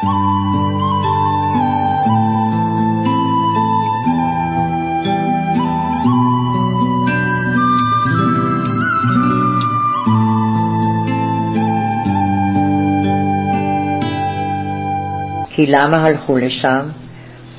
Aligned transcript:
כי 0.00 0.06
למה 15.66 16.04
הלכו 16.04 16.36
לשם? 16.36 16.80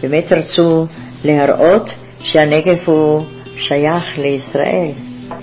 באמת 0.02 0.32
רצו 0.32 0.86
להראות 1.24 1.90
שהנגב 2.20 2.78
הוא 2.86 3.22
שייך 3.56 4.18
לישראל. 4.18 4.92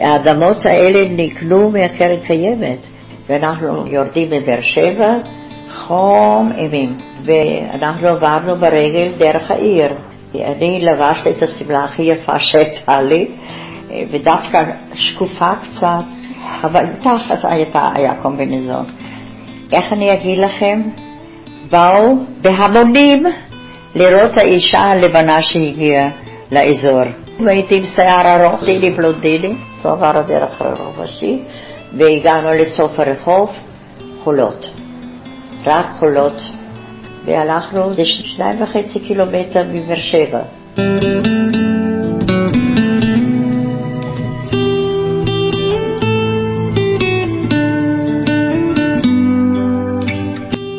האדמות 0.01 0.67
האלה 0.67 1.09
נקנו 1.09 1.71
מהקרן 1.71 2.21
קיימת, 2.27 2.87
ואנחנו 3.29 3.87
יורדים 3.87 4.31
מבאר 4.31 4.61
שבע, 4.61 5.15
חום 5.69 6.53
אימים, 6.59 6.97
ואנחנו 7.25 8.09
עברנו 8.09 8.57
ברגל 8.57 9.09
דרך 9.19 9.51
העיר. 9.51 9.93
אני 10.35 10.81
לבשתי 10.81 11.31
את 11.31 11.43
השמלה 11.43 11.85
הכי 11.85 12.03
יפה 12.03 12.41
שהייתה 12.41 13.03
לי, 13.03 13.29
ודווקא 14.11 14.65
שקופה 14.95 15.51
קצת, 15.55 16.05
אבל 16.65 16.85
תחת 17.03 17.39
הייתה, 17.43 17.91
היה 17.95 18.15
קומבינזון. 18.23 18.85
איך 19.73 19.93
אני 19.93 20.13
אגיד 20.13 20.39
לכם? 20.39 20.81
באו 21.71 22.17
בהמונים 22.41 23.25
לראות 23.95 24.37
האישה 24.37 24.79
הלבנה 24.79 25.43
שהגיעה 25.43 26.09
לאזור. 26.53 27.03
והייתי 27.45 27.77
עם 27.77 27.85
שיער 27.85 28.45
ארוך, 28.45 28.65
דילי 28.65 28.91
בלונדיני, 28.91 29.55
עבר 29.85 30.19
הדרך 30.19 30.63
הרחוב 30.63 31.01
ראשי, 31.01 31.39
והגענו 31.99 32.49
לסוף 32.55 33.01
הרחוב, 33.01 33.51
חולות. 34.25 34.71
רק 35.67 35.87
חולות. 35.99 36.41
והלכנו, 37.25 37.95
זה 37.95 38.05
שניים 38.05 38.63
וחצי 38.63 39.01
קילומטר 39.01 39.65
מבאר 39.73 40.01
שבע. 40.01 40.43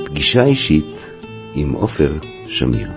פגישה 0.06 0.44
אישית 0.44 0.86
עם 1.56 1.72
עופר 1.73 2.12
שמיר. 2.48 2.90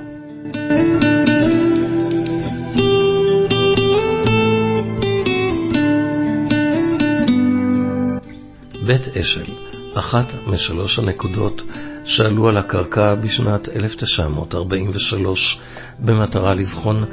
בית 8.87 9.17
אשל, 9.17 9.53
אחת 9.95 10.27
משלוש 10.47 10.99
הנקודות 10.99 11.63
שעלו 12.05 12.49
על 12.49 12.57
הקרקע 12.57 13.15
בשנת 13.15 13.69
1943 13.69 15.59
במטרה 15.99 16.55
לבחון 16.55 17.05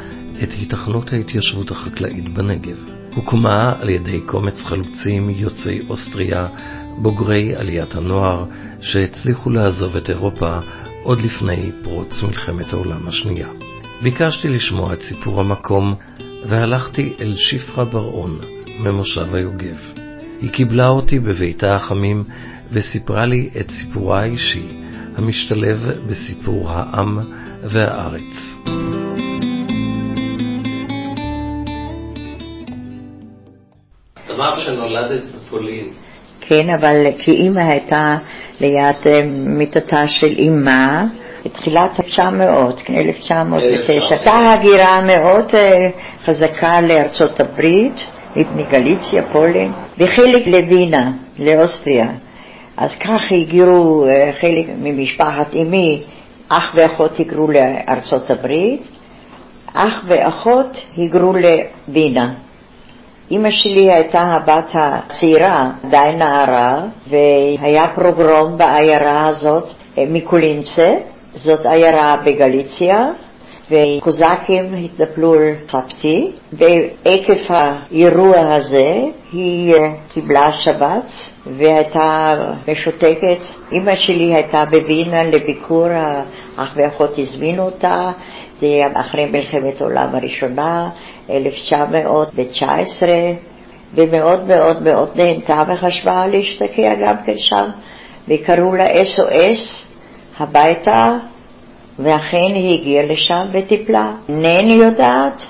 את 0.44 0.52
היתכנות 0.52 1.14
ההתיישבות 1.14 1.72
החקלאית 1.72 2.34
בנגב. 2.34 2.78
הוקמה 3.16 3.74
על 3.80 3.90
ידי 3.90 4.22
קומץ 4.22 4.64
חלוצים 4.64 5.30
יוצאי 5.30 5.80
אוסטריה, 5.90 6.48
בוגרי 6.98 7.56
עליית 7.56 7.96
הנוער, 7.96 8.46
שהצליחו 8.82 9.50
לעזוב 9.50 9.96
את 9.96 10.10
אירופה 10.10 10.60
עוד 11.04 11.22
לפני 11.22 11.72
פרוץ 11.84 12.24
מלחמת 12.24 12.74
העולם 12.74 13.08
השנייה. 13.08 13.48
ביקשתי 14.02 14.48
לשמוע 14.48 14.94
את 14.94 15.02
סיפור 15.02 15.40
המקום 15.40 15.96
והלכתי 16.48 17.14
אל 17.20 17.36
שפרה 17.36 17.86
בר-און 17.86 18.40
ממושב 18.80 19.36
היוגב. 19.36 19.78
היא 20.42 20.50
קיבלה 20.50 20.88
אותי 20.88 21.20
בביתה 21.20 21.76
החמים 21.76 22.24
וסיפרה 22.72 23.26
לי 23.26 23.50
את 23.60 23.72
סיפורה 23.72 24.22
האישי 24.22 24.68
המשתלב 25.18 25.90
בסיפור 26.08 26.70
העם 26.70 27.20
והארץ. 27.64 28.60
אמרת 34.32 34.60
שנולדת 34.60 35.22
בפולין. 35.36 35.86
כן, 36.42 36.68
אבל 36.80 37.06
כי 37.20 37.32
אימא 37.32 37.60
הייתה 37.60 38.16
ליד 38.62 38.96
אה, 39.06 39.22
מיטתה 39.46 40.08
של 40.08 40.28
אימה, 40.28 41.06
בתחילת 41.46 42.00
1900, 42.00 42.82
1909, 42.90 43.94
הייתה 44.10 44.32
הגירה 44.32 45.02
מאוד 45.02 45.46
אה, 45.54 45.90
חזקה 46.26 46.82
לארצות 46.82 47.40
הברית, 47.40 48.06
מגליציה, 48.56 49.24
פולין, 49.32 49.72
וחלק 49.98 50.48
לווינה, 50.48 51.12
לאוסטריה. 51.40 52.10
אז 52.80 52.96
כך 52.96 53.32
הגירו 53.32 54.06
אה, 54.06 54.32
חלק 54.42 54.66
ממשפחת 54.82 55.56
אמי, 55.56 56.02
אח 56.50 56.72
ואחות 56.76 57.18
היגרו 57.18 57.48
לארצות 57.48 58.30
הברית, 58.30 58.90
אח 59.74 60.04
ואחות 60.08 60.78
היגרו 60.96 61.34
לווינה. 61.34 62.34
אימא 63.32 63.52
שלי 63.52 63.92
הייתה 63.94 64.20
הבת 64.20 64.72
הצעירה, 64.74 65.72
די 65.90 66.16
נערה, 66.18 66.82
והיה 67.10 67.88
פרוגרום 67.96 68.58
בעיירה 68.58 69.28
הזאת 69.28 69.70
אה, 69.98 70.06
מקולינצה, 70.10 70.96
זאת 71.34 71.66
עיירה 71.66 72.18
בגליציה, 72.26 73.08
וקוזקים 73.70 74.74
התנפלו 74.86 75.34
על 75.34 75.54
סבתי, 75.68 76.32
ועקב 76.54 77.34
האירוע 77.50 78.56
הזה 78.56 78.96
היא 79.32 79.76
אה, 79.76 79.92
קיבלה 80.14 80.54
שבץ 80.54 81.30
והייתה 81.58 82.36
משותקת. 82.68 83.38
אימא 83.72 83.96
שלי 83.96 84.34
הייתה 84.34 84.66
בווינה 84.66 85.24
לביקור, 85.24 85.88
אח 86.56 86.74
ואחות 86.76 87.18
הזמינו 87.18 87.66
אותה, 87.66 88.12
זה 88.60 88.66
היה 88.66 88.88
אחרי 89.00 89.26
מלחמת 89.26 89.82
העולם 89.82 90.16
הראשונה, 90.16 90.90
1919, 91.30 93.10
ומאוד 93.96 94.48
מאוד 94.48 94.84
מאוד 94.84 95.10
נהנתה 95.16 95.64
וחשבה 95.68 96.28
להשתקע 96.28 96.96
גם 96.96 97.16
כן 97.26 97.38
שם, 97.38 97.66
וקראו 98.28 98.76
לה 98.76 98.86
SOS 99.04 99.86
הביתה, 100.40 101.04
ואכן 102.04 102.52
היא 102.54 102.80
הגיעה 102.80 103.06
לשם 103.06 103.46
וטיפלה. 103.52 104.12
אינני 104.30 104.74
יודעת 104.74 105.44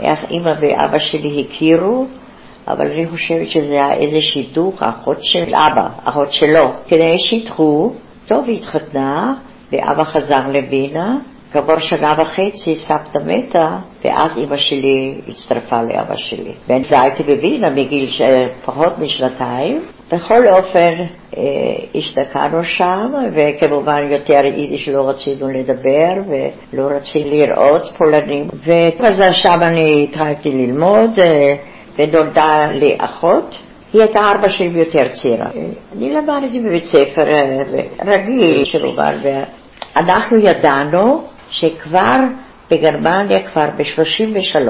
איך 0.00 0.24
אימא 0.30 0.50
ואבא 0.60 0.98
שלי 0.98 1.46
הכירו, 1.48 2.06
אבל 2.68 2.86
אני 2.86 3.08
חושבת 3.08 3.48
שזה 3.48 3.72
היה 3.72 3.92
איזה 3.92 4.20
שידוך, 4.20 4.82
אחות 4.82 5.18
של 5.20 5.54
אבא, 5.54 5.88
אחות 6.04 6.32
שלו, 6.32 6.72
כדי 6.88 7.18
שידחו, 7.18 7.92
טוב, 8.26 8.44
היא 8.48 8.56
התחתנה, 8.56 9.34
ואבא 9.72 10.04
חזר 10.04 10.48
לווינה, 10.48 11.16
כעבור 11.52 11.78
שנה 11.78 12.14
וחצי 12.18 12.74
סבתא 12.74 13.18
מתה, 13.26 13.76
ואז 14.04 14.38
אימא 14.38 14.56
שלי 14.56 15.14
הצטרפה 15.28 15.82
לאבא 15.82 16.16
שלי. 16.16 16.52
והייתי 16.68 17.22
בווינה 17.22 17.70
מגיל 17.70 18.10
פחות 18.64 18.98
משנתיים. 18.98 19.82
בכל 20.12 20.48
אופן, 20.48 20.94
אה, 21.36 21.42
השתקענו 21.94 22.64
שם, 22.64 23.12
וכמובן 23.32 24.06
יותר 24.10 24.42
יידיש 24.44 24.88
לא 24.88 25.08
רצינו 25.08 25.48
לדבר, 25.48 26.12
ולא 26.72 26.86
רצינו 26.86 27.30
לראות 27.30 27.92
פולנים. 27.98 28.48
ואז 28.64 29.22
שם 29.32 29.58
אני 29.62 30.06
התחלתי 30.10 30.50
ללמוד, 30.50 31.10
אה, 31.18 31.54
ונולדה 31.98 32.66
לי 32.72 32.96
אחות. 32.98 33.62
היא 33.92 34.02
הייתה 34.02 34.20
ארבע 34.20 34.48
שנים 34.48 34.76
יותר 34.76 35.08
צעירה. 35.08 35.46
אני 35.96 36.10
למדתי 36.10 36.60
בבית 36.60 36.84
ספר 36.84 37.28
אה, 37.28 37.62
רגיל, 38.06 38.64
כמובן, 38.72 39.14
ואנחנו 39.22 40.36
ידענו 40.38 41.22
שכבר 41.50 42.16
בגרמניה, 42.70 43.42
כבר 43.42 43.66
ב-33, 43.76 44.68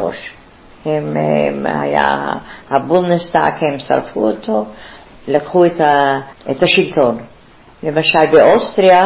הם, 0.85 1.17
הם 1.17 1.67
היה, 1.67 2.33
הבונדסטאג, 2.71 3.55
הם 3.63 3.79
שרפו 3.79 4.27
אותו, 4.27 4.65
לקחו 5.29 5.67
את, 5.67 5.81
ה, 5.81 6.21
את 6.51 6.63
השלטון. 6.63 7.19
למשל 7.83 8.27
באוסטריה, 8.33 9.05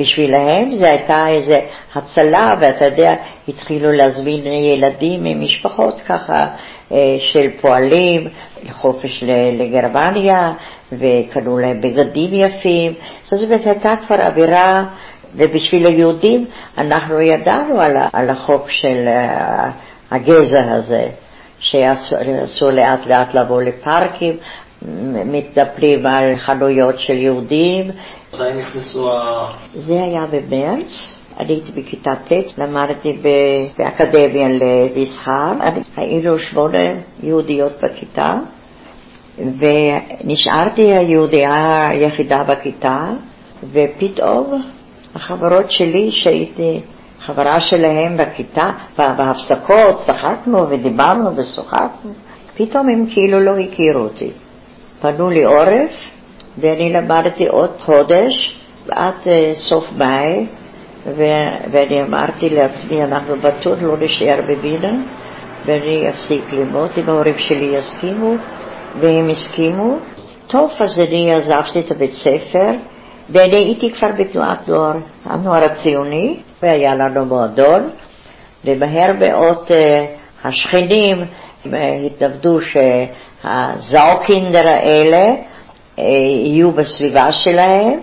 בשבילהם 0.00 0.72
זה 0.72 0.90
הייתה 0.90 1.28
איזו 1.28 1.54
הצלה, 1.94 2.54
ואתה 2.60 2.84
יודע, 2.84 3.14
התחילו 3.48 3.92
להזמין 3.92 4.46
ילדים 4.46 5.24
ממשפחות 5.24 6.00
ככה 6.00 6.46
אה, 6.92 7.16
של 7.20 7.50
פועלים 7.60 8.28
לחופש 8.62 9.24
לגרמניה, 9.52 10.52
וקנו 10.92 11.58
להם 11.58 11.80
בגדים 11.80 12.34
יפים. 12.34 12.94
זאת 13.24 13.42
אומרת, 13.42 13.66
הייתה 13.66 13.94
כבר 14.06 14.26
אווירה 14.26 14.82
ובשביל 15.34 15.86
היהודים 15.86 16.46
אנחנו 16.78 17.20
ידענו 17.20 17.80
על, 17.80 17.96
על 18.12 18.30
החוק 18.30 18.70
של 18.70 19.08
uh, 19.08 19.70
הגזע 20.10 20.74
הזה, 20.74 21.06
שאסור 21.58 22.70
לאט 22.70 23.06
לאט 23.06 23.34
לבוא 23.34 23.62
לפארקים, 23.62 24.36
מתנפלים 25.26 26.06
על 26.06 26.36
חנויות 26.36 26.98
של 26.98 27.12
יהודים. 27.12 27.90
מתי 28.34 28.42
נכנסו 28.58 29.12
ה... 29.12 29.48
זה 29.74 30.02
היה 30.02 30.26
במרץ. 30.30 31.16
אני 31.38 31.52
הייתי 31.52 31.72
בכיתה 31.80 32.14
ט', 32.16 32.58
למדתי 32.58 33.18
באקדמיה 33.78 34.48
למסחר, 34.48 35.52
היינו 35.96 36.38
שמונה 36.38 36.92
יהודיות 37.22 37.72
בכיתה, 37.82 38.34
ונשארתי 39.38 40.82
היהודייה 40.82 41.88
היחידה 41.88 42.44
בכיתה, 42.44 43.06
ופתאום 43.72 44.62
החברות 45.14 45.70
שלי, 45.70 46.10
שהייתי 46.10 46.80
חברה 47.20 47.60
שלהם 47.60 48.16
בכיתה, 48.16 48.70
בהפסקות 48.98 49.98
צחקנו 50.06 50.70
ודיברנו 50.70 51.36
ושוחחנו, 51.36 52.12
פתאום 52.56 52.88
הם 52.88 53.06
כאילו 53.06 53.40
לא 53.40 53.58
הכירו 53.58 54.00
אותי. 54.00 54.30
פנו 55.02 55.30
לי 55.30 55.44
עורף, 55.44 55.90
ואני 56.58 56.92
למדתי 56.92 57.46
עוד 57.46 57.70
חודש, 57.78 58.56
עד 58.90 59.14
אה, 59.26 59.52
סוף 59.54 59.84
מאי, 59.96 60.46
ואני 61.70 62.02
אמרתי 62.02 62.48
לעצמי, 62.48 63.00
אנחנו 63.02 63.36
בטוח 63.36 63.78
לא 63.82 63.96
נשאר 64.00 64.40
בווינה, 64.46 64.92
ואני 65.66 66.08
אפסיק 66.08 66.52
ללמוד 66.52 66.90
אם 66.98 67.08
ההורים 67.08 67.38
שלי 67.38 67.76
יסכימו, 67.76 68.32
והם 69.00 69.28
הסכימו. 69.30 69.96
טוב, 70.46 70.70
אז 70.78 71.00
אני 71.00 71.34
עזבתי 71.34 71.80
את 71.80 71.90
הבית 71.90 72.14
ספר, 72.14 72.70
ואני 73.30 73.56
הייתי 73.56 73.90
כבר 73.92 74.08
בתנועת 74.18 74.68
נוער, 74.68 74.96
הנוער 75.24 75.64
הציוני, 75.64 76.36
והיה 76.62 76.94
לנו 76.94 77.24
מועדון, 77.24 77.88
ומהר 78.64 79.12
מאוד 79.12 79.64
אה, 79.70 80.06
השכנים 80.44 81.24
אה, 81.74 81.98
התנגדו 82.06 82.58
שהזאוקינדר 83.42 84.68
האלה 84.68 85.30
אה, 85.98 86.04
יהיו 86.04 86.72
בסביבה 86.72 87.32
שלהם, 87.32 88.00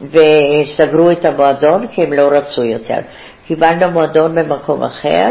וסגרו 0.00 1.10
את 1.10 1.24
המועדון 1.24 1.86
כי 1.86 2.02
הם 2.02 2.12
לא 2.12 2.28
רצו 2.28 2.64
יותר. 2.64 2.98
קיבלנו 3.46 3.90
מועדון 3.90 4.34
במקום 4.34 4.84
אחר, 4.84 5.30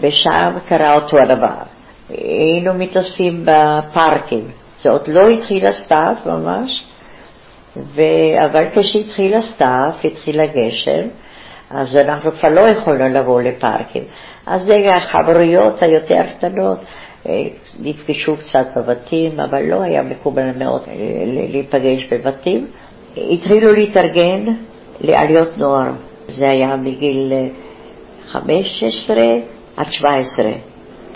ושם 0.00 0.54
קרה 0.68 0.94
אותו 0.94 1.18
הדבר. 1.18 1.62
היינו 2.08 2.74
מתאספים 2.74 3.44
בפארקים. 3.44 4.50
זה 4.82 4.90
עוד 4.90 5.08
לא 5.08 5.28
התחיל 5.28 5.66
הסתיו 5.66 6.14
ממש, 6.26 6.84
ו... 7.76 8.02
אבל 8.44 8.64
כשהתחיל 8.74 9.34
הסתיו, 9.34 9.90
התחיל 10.04 10.40
הגשם, 10.40 11.02
אז 11.70 11.96
אנחנו 11.96 12.32
כבר 12.32 12.48
לא 12.48 12.60
יכולנו 12.60 13.18
לבוא 13.18 13.42
לפארקים. 13.42 14.02
אז 14.46 14.62
זה 14.62 14.94
החברויות 14.94 15.82
היותר 15.82 16.22
קטנות, 16.36 16.78
נפגשו 17.80 18.36
קצת 18.36 18.66
בבתים, 18.76 19.40
אבל 19.40 19.62
לא 19.62 19.82
היה 19.82 20.02
מקובל 20.02 20.50
מאוד 20.58 20.82
אה, 20.88 20.94
להיפגש 21.52 22.08
בבתים. 22.10 22.66
התחילו 23.16 23.72
להתארגן 23.72 24.44
לעליות 25.00 25.58
נוער, 25.58 25.90
זה 26.28 26.50
היה 26.50 26.76
מגיל 26.76 27.32
15 28.26 29.16
אה, 29.16 29.38
עד 29.76 29.86
17. 29.90 30.52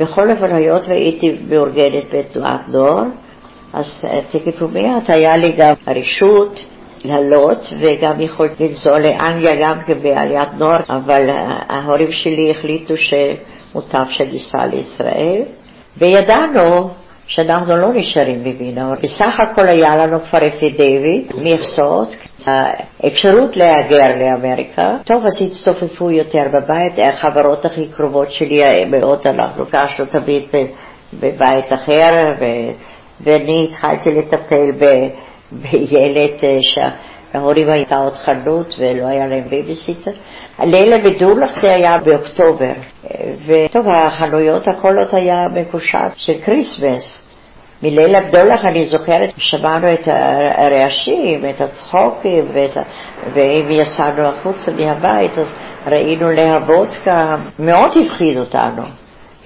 בכל 0.00 0.30
אופן, 0.30 0.54
היות 0.54 0.82
והייתי 0.88 1.36
מאורגנת 1.48 2.04
בתנועת 2.12 2.68
נוער, 2.68 3.02
אז 3.72 4.04
תכף 4.30 4.62
ומיד 4.62 5.02
היה 5.08 5.36
לי 5.36 5.52
גם 5.52 5.74
הרשות 5.86 6.64
לעלות, 7.04 7.72
וגם 7.78 8.20
יכולתי 8.20 8.68
לנסוע 8.68 8.98
לאנגליה 8.98 9.56
גם 9.60 9.80
כן 9.86 10.02
בעליית 10.02 10.48
נוער, 10.58 10.80
אבל 10.88 11.26
ההורים 11.68 12.12
שלי 12.12 12.50
החליטו 12.50 12.94
שמוטב 12.96 14.04
שניסע 14.08 14.66
לישראל, 14.66 15.42
וידענו 15.98 16.90
שאנחנו 17.26 17.76
לא 17.76 17.92
נשארים 17.94 18.44
בווינה. 18.44 18.92
בסך 19.02 19.40
הכל 19.40 19.68
היה 19.68 19.96
לנו 19.96 20.20
כבר 20.20 20.46
אפי 20.46 20.70
דיוויד, 20.70 21.32
מכסות, 21.36 22.16
האפשרות 22.46 23.56
להגר 23.56 24.18
לאמריקה. 24.18 24.88
טוב, 25.04 25.26
אז 25.26 25.42
הצטופפו 25.42 26.10
יותר 26.10 26.44
בבית, 26.52 26.92
החברות 26.98 27.64
הכי 27.64 27.86
קרובות 27.96 28.32
שלי 28.32 28.84
מאוד, 28.84 29.22
נפגשנו 29.26 30.06
תמיד 30.06 30.42
בבית 31.20 31.72
אחר, 31.72 32.32
ו... 32.40 32.44
ואני 33.20 33.68
התחלתי 33.68 34.10
לטפל 34.10 34.70
ב... 34.78 35.08
בילד 35.52 36.44
אה, 36.44 36.58
שההורים 36.62 37.68
הייתה 37.68 37.96
עוד 37.96 38.14
חנות 38.14 38.74
ולא 38.78 39.06
היה 39.06 39.26
להם 39.26 39.48
בייביסיטר. 39.48 40.10
ליל 40.64 40.98
הבדולח 40.98 41.60
זה 41.60 41.74
היה 41.74 41.98
באוקטובר, 42.04 42.72
וטוב, 43.46 43.88
החנויות, 43.88 44.68
הכל 44.68 44.96
היה 45.12 45.44
מקושט 45.54 46.08
של 46.16 46.32
כריסמס. 46.44 47.22
מליל 47.82 48.14
הבדולח 48.14 48.64
אני 48.64 48.86
זוכרת, 48.86 49.30
שמענו 49.36 49.92
את 49.94 50.08
הרעשים, 50.54 51.44
את 51.50 51.60
הצחוקים, 51.60 52.44
ואת, 52.54 52.76
ואם 53.34 53.66
יצאנו 53.70 54.28
החוצה 54.28 54.70
מהבית, 54.70 55.38
אז 55.38 55.52
ראינו 55.86 56.30
להוודקה, 56.30 57.34
מאוד 57.58 57.90
הפחיד 58.04 58.38
אותנו. 58.38 58.82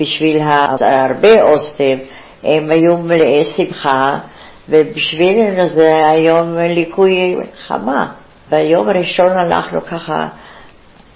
בשביל 0.00 0.38
הרבה 0.80 1.42
אוסטים, 1.42 1.98
הם 2.44 2.70
היו 2.70 2.98
מלאי 2.98 3.44
שמחה, 3.44 4.18
ובשבילנו 4.68 5.66
זה 5.66 6.08
היום 6.08 6.58
ליקוי 6.58 7.36
חמה. 7.66 8.06
ביום 8.50 8.88
הראשון 8.88 9.38
הלכנו 9.38 9.80
ככה 9.80 10.26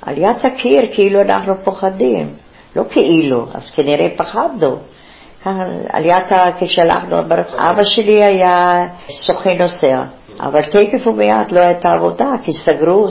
על 0.06 0.18
יד 0.18 0.36
הקיר, 0.42 0.82
כאילו 0.94 1.20
אנחנו 1.20 1.54
פוחדים. 1.64 2.34
לא 2.76 2.84
כאילו, 2.90 3.46
אז 3.54 3.70
כנראה 3.70 4.08
פחדנו. 4.16 4.76
על 5.88 6.04
יד 6.04 6.24
כשהלכנו, 6.60 7.16
אבא 7.56 7.84
שלי 7.84 8.24
היה 8.24 8.86
סוכן 9.10 9.58
נוסע, 9.58 10.02
אבל 10.40 10.62
תקף 10.64 11.06
ומיד 11.06 11.50
לא 11.50 11.60
הייתה 11.60 11.92
עבודה, 11.92 12.30
כי 12.42 12.52
סגרו 12.52 13.06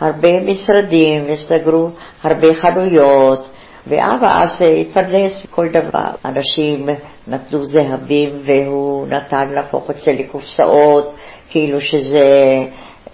הרבה 0.00 0.40
משרדים 0.40 1.24
וסגרו 1.28 1.88
הרבה 2.22 2.54
חנויות, 2.54 3.50
ואבא 3.86 4.42
אז 4.42 4.62
התפרנס 4.80 5.46
כל 5.50 5.68
דבר. 5.68 6.10
אנשים 6.24 6.88
נתנו 7.28 7.64
זהבים 7.64 8.30
והוא 8.44 9.06
נתן 9.08 9.48
להפוך 9.50 9.90
את 9.90 10.00
זה 10.00 10.12
לקופסאות, 10.12 11.14
כאילו 11.50 11.80
שזה 11.80 12.58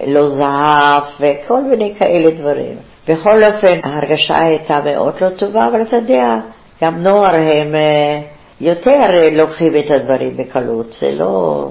לא 0.06 0.29
זהב, 0.29 1.03
וכל 1.21 1.61
מיני 1.61 1.94
כאלה 1.99 2.31
דברים. 2.31 2.89
בכל 3.08 3.44
אופן, 3.44 3.81
ההרגשה 3.85 4.38
הייתה 4.38 4.81
מאוד 4.85 5.14
לא 5.20 5.29
טובה, 5.29 5.67
אבל 5.67 5.82
אתה 5.82 5.97
יודע, 5.97 6.37
גם 6.82 7.02
נוער 7.02 7.35
הם 7.35 7.75
אה, 7.75 8.20
יותר 8.61 9.31
לוקחים 9.32 9.76
את 9.76 9.91
הדברים 9.91 10.37
בקלות, 10.37 10.93
זה 10.93 11.12
לא... 11.12 11.69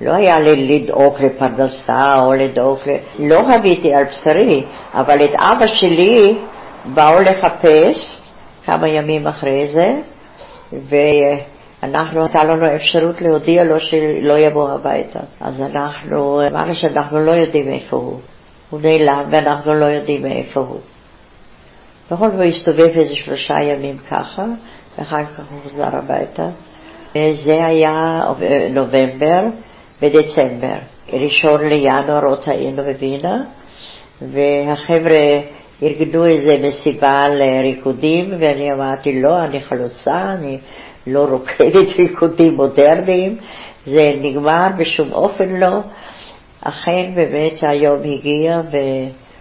לא 0.00 0.12
היה 0.12 0.40
לי 0.40 0.78
לדאוג 0.78 1.14
לפרנסה 1.22 2.14
או 2.18 2.32
לדאוג 2.32 2.78
ל... 2.86 2.96
לא 3.18 3.42
חוויתי 3.42 3.94
על 3.94 4.04
בשרי, 4.04 4.64
אבל 4.94 5.24
את 5.24 5.30
אבא 5.38 5.66
שלי 5.66 6.38
באו 6.84 7.20
לחפש 7.20 8.20
כמה 8.64 8.88
ימים 8.88 9.26
אחרי 9.26 9.66
זה, 9.66 9.96
ואנחנו, 10.72 12.22
הייתה 12.22 12.44
לנו 12.44 12.74
אפשרות 12.74 13.20
להודיע 13.22 13.64
לו 13.64 13.80
שלא 13.80 14.38
יבוא 14.38 14.70
הביתה. 14.70 15.20
אז 15.40 15.60
אנחנו, 15.60 16.46
אמרנו 16.46 16.74
שאנחנו 16.74 17.24
לא 17.24 17.32
יודעים 17.32 17.72
איפה 17.72 17.96
הוא. 17.96 18.18
הוא 18.74 18.80
נעלם 18.82 19.28
ואנחנו 19.30 19.72
לא 19.72 19.84
יודעים 19.84 20.22
מאיפה 20.22 20.60
הוא. 20.60 20.80
זאת 22.10 22.20
הוא 22.20 22.42
הסתובב 22.42 22.80
איזה 22.80 23.16
שלושה 23.16 23.60
ימים 23.60 23.96
ככה, 24.10 24.44
ואחר 24.98 25.24
כך 25.24 25.44
הוא 25.50 25.60
חוזר 25.62 25.96
הביתה. 25.96 26.48
זה 27.14 27.66
היה 27.66 28.22
נובמבר 28.70 29.40
ודצמבר. 30.02 30.76
ראשון 31.12 31.64
לינואר 31.64 32.24
עוד 32.26 32.38
היינו 32.46 32.82
בווינה, 32.82 33.44
והחבר'ה 34.22 35.40
ארגנו 35.82 36.26
איזה 36.26 36.56
מסיבה 36.62 37.28
לריקודים, 37.28 38.30
ואני 38.40 38.72
אמרתי, 38.72 39.22
לא, 39.22 39.34
אני 39.48 39.60
חלוצה, 39.60 40.22
אני 40.38 40.58
לא 41.06 41.24
רוקדת 41.30 41.92
ריקודים 41.98 42.54
מודרניים, 42.54 43.36
זה 43.86 44.12
נגמר 44.22 44.66
בשום 44.78 45.12
אופן 45.12 45.56
לא. 45.56 45.80
אכן 46.64 47.14
באמת 47.14 47.52
היום 47.62 48.00
הגיע 48.04 48.60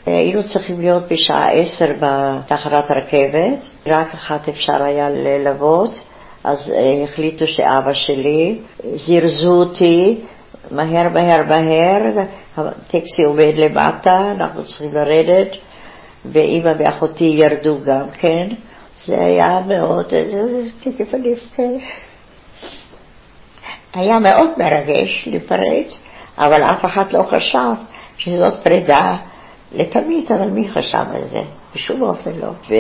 והיינו 0.05 0.43
צריכים 0.43 0.79
להיות 0.79 1.03
בשעה 1.11 1.51
עשר 1.51 1.91
בתחנת 1.99 2.91
רכבת, 2.91 3.69
רק 3.87 4.13
אחת 4.13 4.49
אפשר 4.49 4.83
היה 4.83 5.09
ללוות, 5.09 5.91
אז 6.43 6.71
אה, 6.75 7.03
החליטו 7.03 7.47
שאבא 7.47 7.93
שלי, 7.93 8.59
זירזו 8.95 9.51
אותי 9.51 10.17
מהר 10.71 11.09
מהר 11.09 11.43
מהר, 11.43 12.01
הטקסי 12.57 13.23
עומד 13.27 13.53
למטה, 13.55 14.19
אנחנו 14.39 14.63
צריכים 14.63 14.93
לרדת, 14.93 15.55
ואימא 16.25 16.69
ואחותי 16.79 17.23
ירדו 17.23 17.77
גם 17.85 18.09
כן, 18.19 18.47
זה 19.05 19.25
היה 19.25 19.59
מאוד, 19.67 20.05
תכף 20.79 21.13
אני 21.13 21.33
אבכה. 21.33 21.85
היה 23.93 24.19
מאוד 24.19 24.49
מרגש 24.57 25.27
להיפרד. 25.31 26.02
אבל 26.37 26.63
אף 26.63 26.85
אחד 26.85 27.11
לא 27.11 27.23
חשב 27.23 27.73
שזאת 28.17 28.53
פרידה 28.63 29.15
לתמיד, 29.75 30.31
אבל 30.31 30.49
מי 30.49 30.69
חשב 30.69 31.05
על 31.15 31.25
זה? 31.25 31.41
בשום 31.75 32.01
אופן 32.01 32.31
לא. 32.41 32.75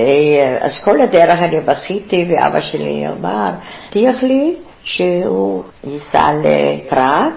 אז 0.59 0.83
כל 0.85 1.01
הדרך 1.01 1.39
אני 1.39 1.59
בכיתי, 1.59 2.25
ואבא 2.29 2.61
שלי 2.61 3.05
אמר, 3.07 3.49
הבטיח 3.85 4.23
לי 4.23 4.55
שהוא 4.83 5.63
ייסע 5.83 6.31
לפראג, 6.43 7.33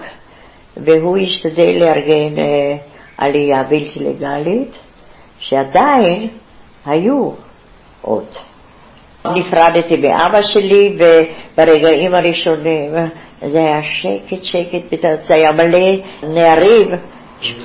והוא 0.77 1.17
ישתדל 1.17 1.77
לארגן 1.79 2.39
אה, 2.39 2.77
עלייה 3.17 3.63
בלתי 3.63 3.99
לגלית, 3.99 4.83
שעדיין 5.39 6.27
היו 6.85 7.29
עוד. 8.01 8.27
נפרדתי 9.25 9.95
מאבא 9.95 10.41
שלי, 10.41 10.97
וברגעים 10.97 12.13
הראשונים 12.13 12.91
זה 13.41 13.57
היה 13.57 13.83
שקט, 13.83 14.43
שקט, 14.43 15.05
זה 15.23 15.33
היה 15.33 15.51
מלא 15.51 15.89
נערים 16.23 16.89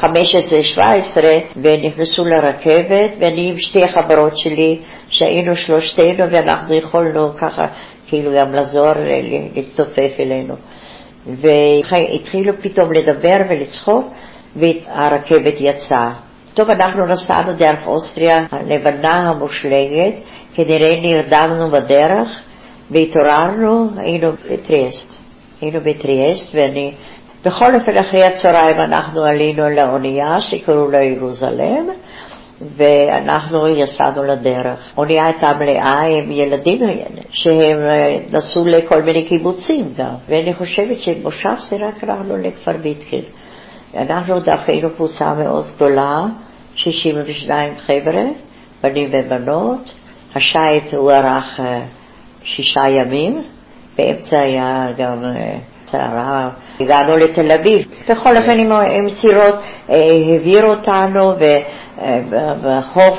15-17, 0.00 0.06
ונכנסו 1.62 2.24
לרכבת, 2.24 3.10
ואני 3.18 3.48
עם 3.48 3.58
שתי 3.58 3.88
חברות 3.88 4.38
שלי, 4.38 4.78
שהיינו 5.08 5.56
שלושתנו, 5.56 6.30
ואנחנו 6.30 6.76
יכולנו 6.76 7.34
ככה, 7.34 7.66
כאילו 8.08 8.30
גם 8.36 8.52
לעזור, 8.52 8.92
להצטופף 9.54 10.20
אלינו. 10.20 10.54
והתחילו 11.26 12.52
פתאום 12.62 12.92
לדבר 12.92 13.36
ולצחוק, 13.48 14.12
והרכבת 14.56 15.54
יצאה. 15.60 16.10
טוב, 16.54 16.70
אנחנו 16.70 17.06
נסענו 17.06 17.52
דרך 17.52 17.86
אוסטריה 17.86 18.44
הלבנה 18.50 19.30
המושלגת, 19.30 20.14
כנראה 20.54 21.00
נרדמנו 21.00 21.70
בדרך, 21.70 22.42
והתעוררנו, 22.90 23.90
היינו 23.96 24.32
בטריאסט. 24.32 25.21
היינו 25.62 25.80
בטריאסט, 25.80 26.54
ואני, 26.54 26.92
בכל 27.44 27.74
אופן 27.74 27.96
אחרי 27.96 28.24
הצהריים 28.24 28.80
אנחנו 28.80 29.24
עלינו 29.24 29.68
לאונייה 29.68 30.40
שקראו 30.40 30.90
לה 30.90 31.02
ירוזלם, 31.02 31.86
ואנחנו 32.76 33.68
יצאנו 33.68 34.24
לדרך. 34.24 34.92
האונייה 34.96 35.26
הייתה 35.26 35.52
מלאה 35.60 36.00
עם 36.00 36.30
ילדים 36.30 36.80
שהם 37.30 37.78
נסעו 38.32 38.66
לכל 38.66 39.02
מיני 39.02 39.24
קיבוצים 39.24 39.84
גם, 39.96 40.14
ואני 40.28 40.54
חושבת 40.54 41.00
שמושב 41.00 41.54
זה 41.58 41.76
רק 41.76 42.04
אנחנו 42.04 42.36
לכפר 42.36 42.76
ביטקין. 42.76 43.22
אנחנו 43.96 44.40
דווקא 44.40 44.72
היינו 44.72 44.90
קבוצה 44.90 45.34
מאוד 45.34 45.66
גדולה, 45.76 46.24
62 46.74 47.74
חבר'ה, 47.78 48.24
בנים 48.82 49.10
ובנות. 49.12 49.94
השייט 50.34 50.94
הוארך 50.94 51.60
שישה 52.44 52.88
ימים, 52.88 53.42
באמצע 53.98 54.38
היה 54.40 54.86
גם 54.98 55.24
סערה, 55.86 56.50
הגענו 56.80 57.16
לתל 57.16 57.52
אביב. 57.52 57.88
בכל 58.10 58.36
אופן 58.36 58.58
עם 58.90 59.08
סירות 59.08 59.54
העבירו 59.88 60.70
אותנו, 60.70 61.32
ובחוף 61.98 63.18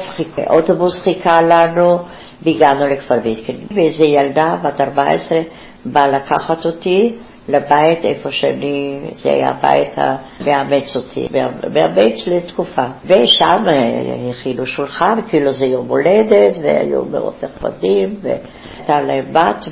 אוטובוס 0.50 1.04
חיכה 1.04 1.42
לנו, 1.42 2.00
והגענו 2.44 2.88
לכפר 2.88 3.18
ויסקין. 3.24 3.56
ואיזו 3.76 4.04
ילדה 4.04 4.56
בת 4.64 4.82
14 4.82 5.42
באה 5.86 6.08
לקחת 6.08 6.66
אותי 6.66 7.16
לבית 7.50 8.06
איפה 8.06 8.32
שאני, 8.32 9.00
זה 9.14 9.30
היה 9.32 9.50
הבית 9.50 9.90
המאמץ 9.98 10.96
אותי, 10.96 11.28
מאמץ 11.74 12.28
לתקופה. 12.28 12.86
ושם 13.06 13.66
הכינו 14.30 14.66
שולחן, 14.66 15.20
כאילו 15.30 15.52
זה 15.52 15.66
יום 15.66 15.88
הולדת, 15.88 16.58
והיו 16.64 17.06
מאוד 17.12 17.34
נחמדים, 17.44 18.16
והייתה 18.22 19.02
להם 19.02 19.26
בת 19.34 19.66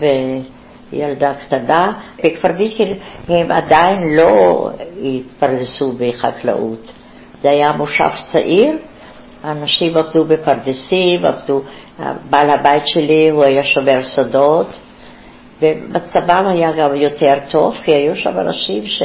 וילדה 0.91 1.33
קטנה. 1.33 1.99
בכפר 2.23 2.47
ויסקין 2.57 2.93
הם 3.27 3.51
עדיין 3.51 4.15
לא 4.15 4.69
התפרנסו 5.03 5.91
בחקלאות. 5.97 6.93
זה 7.41 7.49
היה 7.49 7.71
מושב 7.71 8.09
צעיר, 8.31 8.77
אנשים 9.45 9.97
עבדו 9.97 10.25
בפרדסים, 10.25 11.25
עבדו, 11.25 11.61
בעל 12.29 12.49
הבית 12.49 12.87
שלי 12.87 13.29
הוא 13.29 13.43
היה 13.43 13.63
שומר 13.63 14.03
סודות. 14.03 14.79
ומצבם 15.61 16.43
היה 16.47 16.71
גם 16.71 16.95
יותר 16.95 17.35
טוב, 17.49 17.75
כי 17.83 17.91
היו 17.91 18.15
שם 18.15 18.39
אנשים 18.39 18.85
ש... 18.85 19.03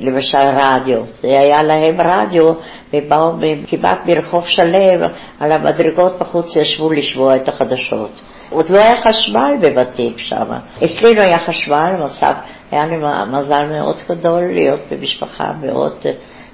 למשל 0.00 0.38
רדיו, 0.38 1.02
זה 1.06 1.40
היה 1.40 1.62
להם 1.62 2.00
רדיו, 2.00 2.44
ובאו 2.92 3.30
כמעט 3.68 3.98
מרחוב 4.06 4.46
שלם, 4.46 5.00
על 5.40 5.52
המדרגות 5.52 6.18
בחוץ 6.18 6.56
ישבו 6.56 6.92
לשמוע 6.92 7.36
את 7.36 7.48
החדשות. 7.48 8.20
עוד 8.50 8.70
לא 8.70 8.78
היה 8.78 9.02
חשמל 9.02 9.54
בבתים 9.62 10.12
שם. 10.16 10.46
אצלנו 10.84 11.20
היה 11.20 11.38
חשמל, 11.38 11.92
מצב, 12.04 12.32
היה 12.70 12.86
לי 12.86 12.96
מזל 13.32 13.66
מאוד 13.66 13.96
גדול 14.08 14.44
להיות 14.52 14.80
במשפחה 14.90 15.52
מאוד 15.62 16.06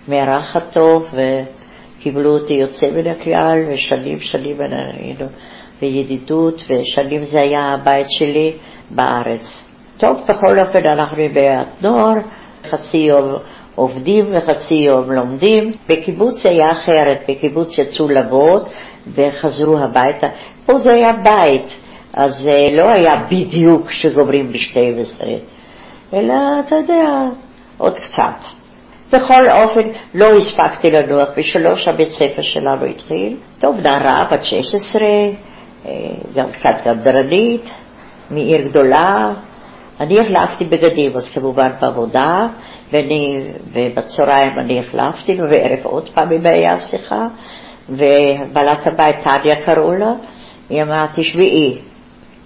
מארחת 0.08 0.72
טוב, 0.72 1.14
וקיבלו 1.98 2.30
אותי 2.30 2.52
יוצא 2.52 2.90
מן 2.90 3.06
הכלל, 3.10 3.64
ושנים 3.68 4.20
שנים 4.20 4.56
היינו 4.60 5.26
בידידות, 5.80 6.62
ושנים 6.68 7.22
זה 7.22 7.40
היה 7.40 7.60
הבית 7.60 8.10
שלי. 8.10 8.52
בארץ. 8.90 9.64
טוב, 9.96 10.20
בכל 10.28 10.58
אופן 10.58 10.86
אנחנו 10.86 11.16
נוער, 11.82 12.14
חצי 12.70 12.96
יום 12.96 13.34
עובדים 13.74 14.24
וחצי 14.36 14.74
יום 14.74 15.12
לומדים. 15.12 15.72
בקיבוץ 15.88 16.46
היה 16.46 16.72
אחרת, 16.72 17.18
בקיבוץ 17.28 17.78
יצאו 17.78 18.08
לעבוד 18.08 18.68
וחזרו 19.14 19.78
הביתה. 19.78 20.28
פה 20.70 20.78
זה 20.78 20.92
היה 20.92 21.12
בית, 21.12 21.76
אז 22.14 22.34
זה 22.34 22.68
לא 22.72 22.88
היה 22.88 23.22
בדיוק 23.30 23.90
שגומרים 23.90 24.52
ב-12, 24.52 25.24
אלא, 26.14 26.34
אתה 26.60 26.74
יודע, 26.74 27.04
עוד 27.78 27.94
קצת. 27.98 28.44
בכל 29.12 29.48
אופן, 29.50 29.88
לא 30.14 30.36
הספקתי 30.36 30.90
לנוח, 30.90 31.28
בשלוש 31.36 31.88
הבית 31.88 32.08
ספר 32.08 32.42
שלנו 32.42 32.84
התחיל. 32.84 33.36
טוב, 33.58 33.80
נערה 33.80 34.26
בת 34.32 34.44
16, 34.44 35.02
גם 36.34 36.50
קצת 36.52 36.74
גמדרנית, 36.86 37.70
מעיר 38.30 38.68
גדולה. 38.68 39.32
אני 40.00 40.20
החלפתי 40.20 40.64
בגדים, 40.64 41.16
אז 41.16 41.28
כמובן 41.34 41.70
בעבודה, 41.80 42.46
ואני, 42.92 43.40
ובצהריים 43.72 44.52
אני 44.64 44.78
החלפתי, 44.80 45.38
ובערב 45.42 45.78
עוד 45.82 46.08
פעם 46.14 46.32
אם 46.32 46.46
היה 46.46 46.78
שיחה, 46.78 47.26
ובעלת 47.88 48.86
הבית 48.86 49.16
טניה 49.22 49.62
קראו 49.64 49.92
לה, 49.92 50.12
היא 50.70 50.82
אמרה, 50.82 51.06
תשמעי, 51.14 51.78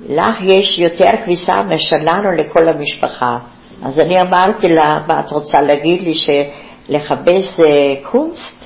לך 0.08 0.36
יש 0.42 0.78
יותר 0.78 1.10
כביסה 1.24 1.62
מאשר 1.62 1.96
לנו 1.96 2.30
לכל 2.32 2.68
המשפחה. 2.68 3.36
אז 3.82 4.00
אני 4.00 4.20
אמרתי 4.20 4.68
לה, 4.68 4.98
מה 5.08 5.20
את 5.20 5.30
רוצה 5.30 5.60
להגיד 5.60 6.02
לי 6.02 6.14
שלכבס 6.14 7.56
זה 7.56 7.94
קונסט? 8.02 8.64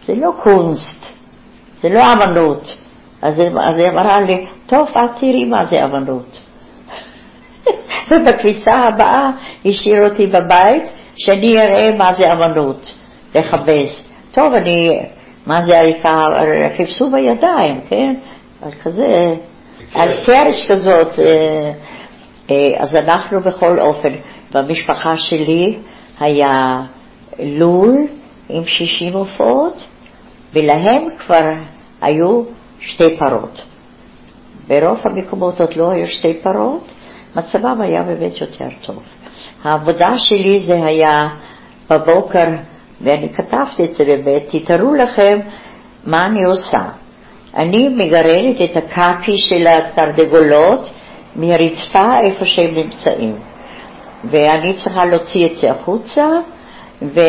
זה 0.00 0.14
לא 0.14 0.32
קונסט, 0.42 1.06
זה 1.78 1.88
לא 1.88 2.12
אמנות. 2.12 2.76
אז, 3.22 3.42
אז 3.64 3.78
היא 3.78 3.88
אמרה 3.88 4.20
לי, 4.20 4.46
טוב, 4.66 4.88
את 4.88 5.10
תראי 5.20 5.44
מה 5.44 5.64
זה 5.64 5.84
אמנות. 5.84 6.40
ובכביסה 8.10 8.72
הבאה 8.74 9.24
השאיר 9.64 10.08
אותי 10.08 10.26
בבית, 10.26 10.90
שאני 11.16 11.58
אראה 11.58 11.94
מה 11.98 12.12
זה 12.12 12.32
אמנות, 12.32 12.86
לכבס. 13.34 14.08
טוב, 14.32 14.54
אני, 14.54 14.88
מה 15.46 15.62
זה 15.62 15.78
העיקר, 15.78 16.32
חיפשו 16.76 17.10
בידיים, 17.10 17.80
כן? 17.88 18.14
על 18.66 18.72
כזה, 18.82 19.34
על 19.94 20.08
פרש 20.26 20.70
כזאת. 20.70 21.18
אה, 21.18 21.72
אה, 22.50 22.82
אז 22.82 22.96
אנחנו 22.96 23.40
בכל 23.40 23.80
אופן, 23.80 24.12
במשפחה 24.52 25.16
שלי 25.16 25.76
היה 26.20 26.80
לול 27.38 28.06
עם 28.48 28.66
60 28.66 29.12
עופות, 29.12 29.88
ולהם 30.52 31.06
כבר 31.18 31.52
היו 32.00 32.42
שתי 32.80 33.16
פרות. 33.18 33.66
ברוב 34.68 35.00
המקומות 35.04 35.60
עוד 35.60 35.76
לא 35.76 35.90
היו 35.90 36.06
שתי 36.06 36.34
פרות, 36.34 36.94
מצבם 37.36 37.80
היה 37.80 38.02
באמת 38.02 38.40
יותר 38.40 38.68
טוב. 38.86 39.02
העבודה 39.64 40.18
שלי 40.18 40.60
זה 40.60 40.84
היה 40.84 41.26
בבוקר, 41.90 42.48
ואני 43.00 43.28
כתבתי 43.28 43.84
את 43.84 43.94
זה 43.94 44.04
באמת, 44.04 44.42
תתארו 44.48 44.94
לכם 44.94 45.38
מה 46.06 46.26
אני 46.26 46.44
עושה. 46.44 46.88
אני 47.56 47.88
מגרדת 47.88 48.60
את 48.70 48.76
הקקי 48.76 49.38
של 49.38 49.66
התרדגולות 49.66 50.94
מהרצפה 51.36 52.20
איפה 52.20 52.44
שהם 52.44 52.70
נמצאים. 52.74 53.34
ואני 54.24 54.74
צריכה 54.74 55.04
להוציא 55.04 55.46
את 55.46 55.56
זה 55.56 55.70
החוצה, 55.70 56.28
ו... 57.02 57.20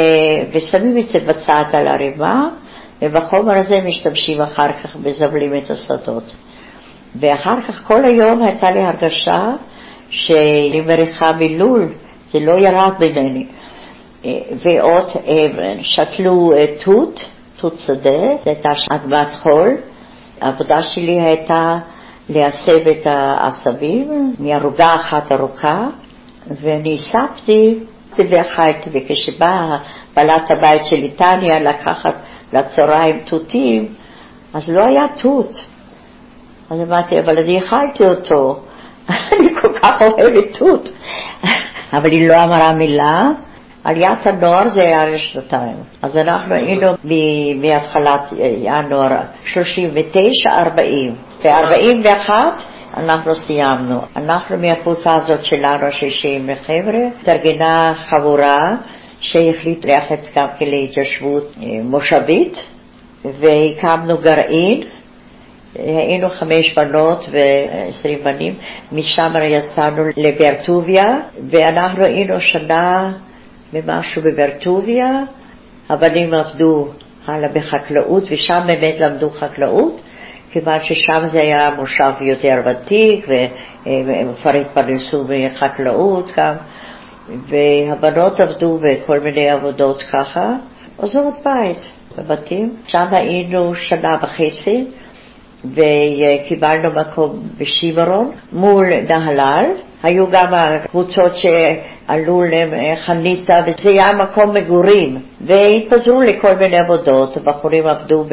ושמים 0.52 0.98
את 0.98 1.04
זה 1.04 1.20
בצד 1.20 1.64
על 1.74 1.88
הרימה, 1.88 2.50
ובחומר 3.02 3.58
הזה 3.58 3.82
משתמשים 3.86 4.42
אחר 4.42 4.72
כך, 4.72 4.96
מזבלים 4.96 5.52
את 5.58 5.70
השדות. 5.70 6.34
ואחר 7.16 7.62
כך 7.62 7.84
כל 7.88 8.06
היום 8.06 8.44
הייתה 8.44 8.72
לי 8.72 8.80
הרגשה 8.80 9.46
שאני 10.10 10.82
מריחה 10.88 11.32
מלול, 11.32 11.88
זה 12.32 12.40
לא 12.40 12.52
ירד 12.52 12.94
ממני. 13.00 13.46
ועוד 14.66 15.06
שתלו 15.82 16.52
תות, 16.84 17.30
תות 17.58 17.78
שדה, 17.78 18.20
זו 18.44 18.50
הייתה 18.50 18.70
אדמת 18.92 19.36
חול. 19.36 19.78
העבודה 20.42 20.82
שלי 20.82 21.22
הייתה 21.22 21.76
להסב 22.30 22.88
את 22.88 23.06
העשבים 23.08 24.34
מערוגה 24.40 24.96
אחת 24.96 25.32
ארוכה, 25.32 25.88
ואני 26.62 26.96
הספתי 26.96 27.80
ואכלתי, 28.18 28.90
וכשבאה 28.94 29.78
בעלת 30.16 30.52
הבית 30.52 30.82
שלי, 30.84 31.10
טניה, 31.10 31.60
לקחת 31.60 32.16
לצהריים 32.54 33.20
תותים, 33.20 33.88
אז 34.54 34.70
לא 34.70 34.86
היה 34.86 35.06
תות. 35.22 35.66
אז 36.70 36.82
אמרתי, 36.82 37.20
אבל 37.20 37.38
אני 37.38 37.60
אכלתי 37.60 38.06
אותו, 38.06 38.60
אני 39.10 39.50
כל 39.62 39.80
כך 39.80 40.02
אוהבת 40.02 40.58
תות. 40.60 40.90
אבל 41.94 42.12
היא 42.12 42.30
לא 42.30 42.44
אמרה 42.44 42.74
מילה. 42.74 43.30
עליית 43.88 44.28
הנוער 44.28 44.68
זה 44.68 44.82
היה 44.82 45.10
לשנתיים. 45.10 45.76
אז 46.02 46.18
אנחנו 46.18 46.56
היינו 46.56 46.94
מהתחלת 47.62 48.22
ינואר 48.64 49.18
39-40. 49.46 50.48
ב-41 51.44 52.30
אנחנו 52.98 53.36
סיימנו. 53.36 54.02
אנחנו 54.16 54.58
מהקבוצה 54.58 55.16
הזאת 55.16 55.46
שלנו, 55.46 55.92
60 55.92 56.50
חבר'ה, 56.62 57.08
התארגנה 57.22 57.94
חבורה 58.10 58.70
שהחליט 59.20 59.86
ללכת 59.86 60.20
גם 60.36 60.48
כן 60.60 60.66
להתיישבות 60.66 61.58
אה, 61.64 61.68
מושבית, 61.84 62.58
והקמנו 63.40 64.18
גרעין. 64.18 64.84
היינו 65.76 66.30
חמש 66.30 66.74
בנות 66.74 67.26
ועשרים 67.32 68.20
בנים, 68.24 68.54
משם 68.92 69.34
יצאנו 69.44 70.04
לברטוביה, 70.18 71.14
ואנחנו 71.50 72.06
היינו 72.06 72.42
שנה 72.42 73.12
ומשהו 73.74 74.22
בברטוביה, 74.22 75.22
הבנים 75.90 76.34
עבדו 76.34 76.88
הלאה 77.28 77.50
בחקלאות, 77.50 78.24
ושם 78.32 78.60
באמת 78.68 79.00
למדו 79.00 79.30
חקלאות, 79.30 80.02
כיוון 80.52 80.80
ששם 80.82 81.20
זה 81.26 81.42
היה 81.42 81.70
מושב 81.78 82.12
יותר 82.22 82.62
ותיק, 82.66 83.26
והם 83.86 84.28
כבר 84.42 84.52
התפרנסו 84.52 85.26
מחקלאות 85.30 86.32
גם, 86.38 86.54
והבנות 87.30 88.40
עבדו 88.40 88.80
בכל 88.80 89.20
מיני 89.20 89.50
עבודות 89.50 90.04
ככה, 90.12 90.54
עוזרות 90.96 91.36
בית 91.46 91.92
בבתים. 92.18 92.76
שם 92.88 93.06
היינו 93.12 93.76
שנה 93.76 94.18
וחצי, 94.22 94.86
וקיבלנו 95.66 96.90
מקום 96.96 97.44
בשימרון 97.58 98.32
מול 98.52 98.86
נהלל. 99.10 99.66
היו 100.04 100.30
גם 100.32 100.54
הקבוצות 100.54 101.32
שעלו 101.36 102.44
לחניתה, 102.44 103.62
וזה 103.66 103.90
היה 103.90 104.14
מקום 104.14 104.54
מגורים, 104.54 105.18
והתפזרו 105.42 106.22
לכל 106.22 106.56
מיני 106.56 106.78
עבודות. 106.78 107.38
הבחורים 107.38 107.84
עבדו 107.88 108.26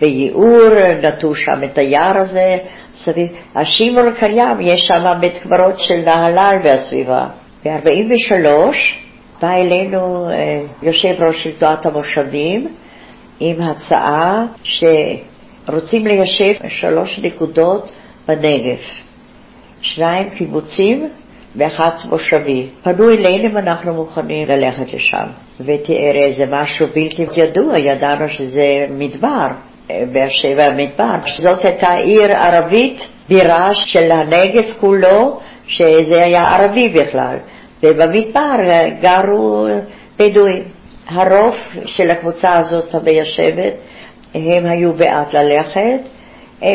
בייעור, 0.00 0.68
נטו 1.02 1.34
שם 1.34 1.64
את 1.64 1.78
היער 1.78 2.18
הזה 2.18 2.56
סביב. 2.94 3.28
השימרון 3.54 4.14
קיים, 4.14 4.60
יש 4.60 4.86
שם 4.86 5.04
בית 5.20 5.38
קברות 5.38 5.78
של 5.78 6.02
נהלל 6.04 6.56
והסביבה. 6.64 7.26
ב-43' 7.64 8.46
בא 9.42 9.54
אלינו 9.54 10.30
אה, 10.30 10.60
יושב 10.82 11.22
ראש 11.22 11.42
של 11.42 11.52
תנועת 11.58 11.86
המושבים 11.86 12.68
עם 13.40 13.56
הצעה 13.62 14.44
שרוצים 14.64 16.06
ליישב 16.06 16.52
שלוש 16.68 17.18
נקודות 17.18 17.90
בנגב, 18.28 18.78
שניים 19.82 20.30
קיבוצים 20.30 21.08
ואחת 21.56 22.04
מושבי. 22.10 22.66
פנו 22.82 23.10
אלינו 23.10 23.50
אם 23.50 23.58
אנחנו 23.58 23.94
מוכנים 23.94 24.48
ללכת 24.48 24.94
לשם, 24.94 25.26
ותראה, 25.60 26.30
זה 26.30 26.44
משהו 26.50 26.86
בלתי 26.94 27.26
ידוע, 27.36 27.78
ידענו 27.78 28.28
שזה 28.28 28.86
מדבר. 28.90 29.46
באר 30.12 30.28
שבע 30.28 30.70
מדבר. 30.70 31.14
זאת 31.38 31.64
הייתה 31.64 31.92
עיר 31.92 32.32
ערבית, 32.32 33.08
בירה 33.28 33.74
של 33.74 34.10
הנגב 34.12 34.64
כולו, 34.80 35.40
שזה 35.66 36.24
היה 36.24 36.56
ערבי 36.56 36.88
בכלל, 36.88 37.36
ובמדבר 37.82 38.56
גרו 39.00 39.66
בדואים. 40.18 40.62
הרוב 41.08 41.54
של 41.86 42.10
הקבוצה 42.10 42.54
הזאת 42.54 42.94
המיישבת, 42.94 43.72
הם 44.34 44.66
היו 44.66 44.92
בעד 44.92 45.26
ללכת. 45.32 46.08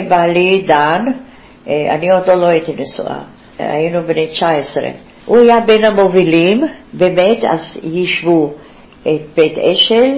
בעלי 0.08 0.64
דן, 0.68 1.06
אני 1.68 2.12
עוד 2.12 2.30
לא 2.30 2.48
הייתי 2.48 2.72
נשואה, 2.78 3.20
היינו 3.60 4.04
בני 4.08 4.28
19. 4.28 4.90
הוא 5.26 5.38
היה 5.38 5.60
בין 5.60 5.86
המובילים, 5.86 6.64
באמת 6.94 7.44
אז 7.44 7.80
יישבו 7.84 8.54
את 9.02 9.22
בית 9.36 9.58
אשל, 9.58 10.18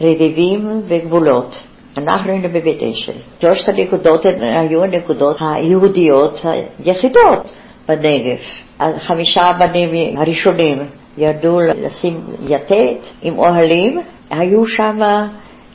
רביבים 0.00 0.82
וגבולות. 0.88 1.62
אנחנו 1.96 2.30
היינו 2.30 2.48
בבית 2.48 2.82
אשל. 2.82 3.12
שלושת 3.40 3.68
הנקודות 3.68 4.26
היו 4.52 4.84
הנקודות 4.84 5.36
היהודיות 5.40 6.40
היחידות. 6.84 7.50
בנגב. 7.88 8.38
חמישה 8.98 9.42
הבנים 9.42 10.16
הראשונים 10.16 10.78
ירדו 11.18 11.60
לשים 11.60 12.20
יתד 12.48 12.94
עם 13.22 13.38
אוהלים, 13.38 14.00
היו 14.30 14.66
שם 14.66 14.98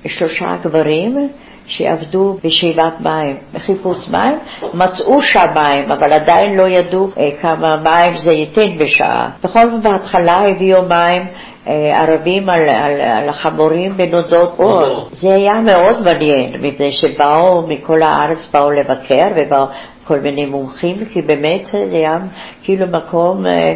שלושה 0.08 0.56
גברים 0.64 1.30
שעבדו 1.68 2.38
בשאיבת 2.44 2.94
מים, 3.00 3.36
בחיפוש 3.54 4.10
מים, 4.10 4.38
מצאו 4.74 5.22
שם 5.22 5.54
מים, 5.56 5.92
אבל 5.92 6.14
עדיין 6.14 6.58
לא 6.58 6.68
ידעו 6.68 7.10
אה, 7.18 7.30
כמה 7.42 7.78
מים 7.78 8.18
זה 8.18 8.32
ייתן 8.32 8.78
בשעה. 8.78 9.30
בכל 9.44 9.70
זאת 9.70 9.84
בהתחלה 9.84 10.48
הביאו 10.48 10.82
מים 10.90 11.24
אה, 11.68 12.00
ערבים 12.02 12.50
על, 12.50 12.70
על, 12.70 13.02
על 13.02 13.30
החמורים 13.30 13.98
בנודות 13.98 14.60
אור. 14.60 15.08
זה 15.12 15.34
היה 15.36 15.54
מאוד 15.54 16.02
מעניין, 16.04 16.62
מפני 16.62 16.92
שבאו 16.92 17.68
מכל 17.68 18.02
הארץ, 18.02 18.52
באו 18.54 18.72
לבקר 18.72 19.28
ובאו 19.36 19.66
כל 20.04 20.20
מיני 20.20 20.46
מומחים, 20.46 20.96
כי 21.14 21.22
באמת 21.22 21.66
זה 21.66 21.98
היה 21.98 22.18
כאילו 22.64 22.88
מקום 22.88 23.46
אה, 23.46 23.74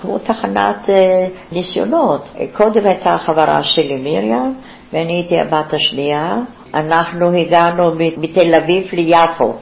כמו 0.00 0.18
תחנת 0.18 0.90
אה, 0.90 1.26
ניסיונות. 1.52 2.32
קודם 2.52 2.86
הייתה 2.86 3.18
חברה 3.18 3.62
שלי 3.62 3.96
מרים, 3.96 4.54
ואני 4.92 5.12
הייתי 5.12 5.34
הבת 5.40 5.74
השנייה. 5.74 6.36
אנחנו 6.74 7.32
הגענו 7.32 7.92
מתל 8.16 8.54
אביב 8.54 8.88
ליפו. 8.92 9.54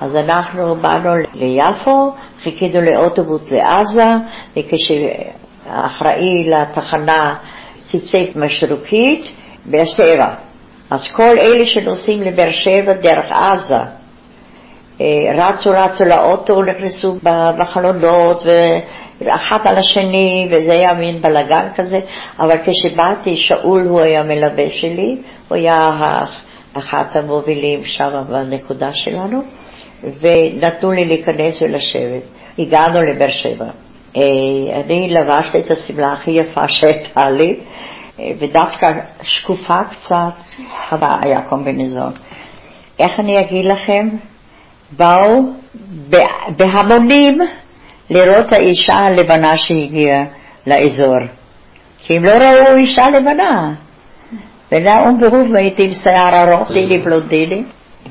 אז 0.00 0.16
אנחנו 0.16 0.74
באנו 0.74 1.10
ליפו, 1.34 2.12
חיכינו 2.42 2.80
לאוטובוס 2.80 3.50
לעזה, 3.50 4.14
וכשהאחראי 4.56 6.50
לתחנה 6.50 7.34
צפצף 7.78 8.36
משרוקית, 8.36 9.32
שבע. 9.84 10.34
אז 10.90 11.08
כל 11.12 11.38
אלה 11.38 11.64
שנוסעים 11.64 12.22
לבאר 12.22 12.50
שבע 12.50 12.92
דרך 12.92 13.32
עזה, 13.32 13.76
אה, 15.00 15.06
רצו 15.34 15.70
רצו 15.70 16.04
לאוטו, 16.04 16.62
נכנסו 16.62 17.18
בחלונות 17.58 18.42
ואחת 19.20 19.66
על 19.66 19.78
השני, 19.78 20.48
וזה 20.52 20.72
היה 20.72 20.94
מין 20.94 21.22
בלאגן 21.22 21.68
כזה, 21.74 21.96
אבל 22.38 22.56
כשבאתי, 22.64 23.36
שאול 23.36 23.82
הוא 23.82 24.00
היה 24.00 24.22
מלווה 24.22 24.70
שלי, 24.70 25.16
הוא 25.48 25.56
היה 25.56 25.90
אחת 26.74 27.16
המובילים 27.16 27.84
שם 27.84 28.10
בנקודה 28.28 28.92
שלנו, 28.92 29.42
ונתנו 30.20 30.92
לי 30.92 31.04
להיכנס 31.04 31.62
ולשבת. 31.62 32.22
הגענו 32.58 33.02
לבאר 33.02 33.30
שבע. 33.30 33.70
אה, 34.16 34.22
אני 34.84 35.08
לבשתי 35.10 35.60
את 35.60 35.70
השמלה 35.70 36.12
הכי 36.12 36.30
יפה 36.30 36.68
שהייתה 36.68 37.30
לי, 37.30 37.56
אה, 38.20 38.30
ודווקא 38.38 38.92
שקופה 39.22 39.84
קצת, 39.90 40.32
היה 40.90 41.42
קומבינזון. 41.42 42.12
איך 42.98 43.20
אני 43.20 43.40
אגיד 43.40 43.64
לכם? 43.64 44.08
באו 44.96 45.42
בהמונים 46.56 47.38
לראות 48.10 48.52
האישה 48.52 48.94
הלבנה 48.94 49.56
שהגיעה 49.56 50.24
לאזור, 50.66 51.18
כי 51.98 52.16
הם 52.16 52.24
לא 52.24 52.32
ראו 52.32 52.76
אישה 52.76 53.10
לבנה. 53.10 53.74
ונאום 54.72 55.20
ברוב 55.20 55.50
והייתי 55.52 55.84
עם 55.84 55.92
שיער 55.92 56.52
ארוך, 56.52 56.72
דילי 56.72 56.98
בלונדיני, 56.98 57.62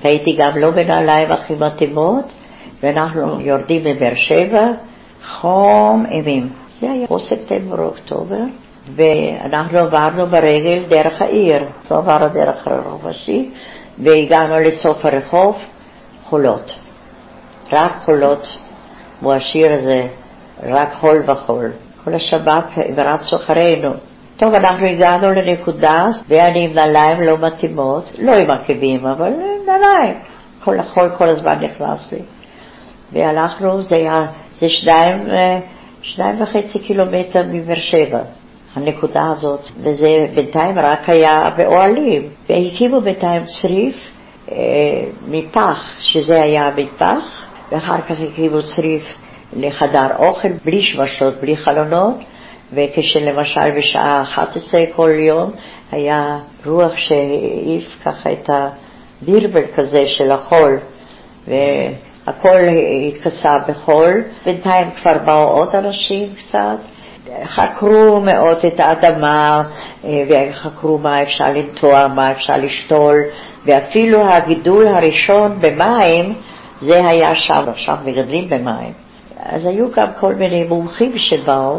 והייתי 0.01 0.35
גם 0.39 0.57
לא 0.57 0.71
בנעליים 0.71 1.31
הכי 1.31 1.53
מתאימות, 1.53 2.33
ואנחנו 2.83 3.41
יורדים 3.41 3.83
מבאר 3.83 4.15
שבע, 4.15 4.65
חום 5.23 6.05
אימים. 6.11 6.49
זה 6.69 6.91
היה 6.91 7.07
או 7.09 7.19
ספטמבר 7.19 7.79
או 7.79 7.85
אוקטובר, 7.85 8.43
ואנחנו 8.95 9.79
עברנו 9.79 10.27
ברגל 10.27 10.83
דרך 10.89 11.21
העיר, 11.21 11.63
לא 11.91 11.97
עברנו 11.97 12.27
דרך 12.33 12.67
הרחוב 12.67 13.05
ראשי, 13.05 13.49
והגענו 13.99 14.59
לסוף 14.59 15.05
הרחוב, 15.05 15.57
חולות. 16.23 16.79
רק 17.71 17.91
חולות, 18.05 18.57
כמו 19.19 19.33
השיר 19.33 19.73
הזה, 19.73 20.07
רק 20.63 20.93
חול 20.93 21.23
וחול. 21.25 21.71
כל 22.03 22.13
השבת 22.13 22.65
הם 22.75 22.95
רצו 22.97 23.35
אחרינו. 23.35 23.93
טוב, 24.41 24.53
אנחנו 24.53 24.85
הגענו 24.85 25.31
לנקודה, 25.31 26.05
ואני 26.27 26.65
עם 26.65 26.73
נעליים 26.73 27.21
לא 27.21 27.37
מתאימות, 27.37 28.11
לא 28.19 28.31
עם 28.31 28.51
עקבים, 28.51 29.05
אבל 29.05 29.27
עם 29.27 29.65
נעליים. 29.65 30.19
כל 30.63 30.79
החול 30.79 31.09
כל 31.17 31.29
הזמן 31.29 31.59
נכנס 31.59 32.13
לי. 32.13 32.19
והלכנו, 33.13 33.83
זה 33.83 33.95
היה, 33.95 34.21
זה 34.59 34.69
שניים, 34.69 35.27
שניים 36.01 36.41
וחצי 36.41 36.79
קילומטר 36.79 37.43
מבאר 37.51 37.79
שבע. 37.79 38.19
הנקודה 38.75 39.31
הזאת, 39.31 39.69
וזה 39.77 40.27
בינתיים 40.35 40.79
רק 40.79 41.09
היה 41.09 41.49
באוהלים, 41.57 42.23
והקימו 42.49 43.01
בינתיים 43.01 43.43
צריף 43.45 43.95
אה, 44.51 44.57
מפח, 45.27 45.85
שזה 45.99 46.41
היה 46.41 46.71
מפח, 46.77 47.45
ואחר 47.71 48.01
כך 48.01 48.15
הקימו 48.31 48.63
צריף 48.75 49.03
לחדר 49.53 50.07
אוכל, 50.17 50.49
בלי 50.65 50.81
שמשות, 50.81 51.33
בלי 51.41 51.57
חלונות, 51.57 52.15
וכשלמשל 52.73 53.71
בשעה 53.77 54.21
11 54.21 54.83
כל 54.95 55.09
יום 55.19 55.51
היה 55.91 56.37
רוח 56.65 56.97
שהעיף 56.97 57.99
ככה 58.05 58.31
את 58.31 58.49
הבירבל 58.49 59.63
כזה 59.75 60.07
של 60.07 60.31
החול, 60.31 60.79
והכל 61.47 62.59
התכסה 63.07 63.57
בחול. 63.67 64.23
בינתיים 64.45 64.91
כבר 64.91 65.17
באו 65.25 65.47
עוד 65.47 65.75
אנשים 65.75 66.29
קצת, 66.35 66.77
חקרו 67.43 68.19
מאוד 68.19 68.57
את 68.67 68.79
האדמה, 68.79 69.63
אה, 70.05 70.23
וחקרו 70.29 70.97
מה 70.97 71.23
אפשר 71.23 71.45
לנטוע, 71.45 72.07
מה 72.07 72.31
אפשר 72.31 72.57
לשתול, 72.57 73.17
ואפילו 73.65 74.21
הגידול 74.21 74.87
הראשון 74.87 75.57
במים, 75.61 76.33
זה 76.79 77.05
היה 77.05 77.35
שם, 77.35 77.63
עכשיו 77.67 77.97
מגדלים 78.05 78.49
במים. 78.49 78.93
אז 79.43 79.65
היו 79.65 79.91
גם 79.91 80.07
כל 80.19 80.35
מיני 80.35 80.63
מומחים 80.63 81.17
שבאו, 81.17 81.77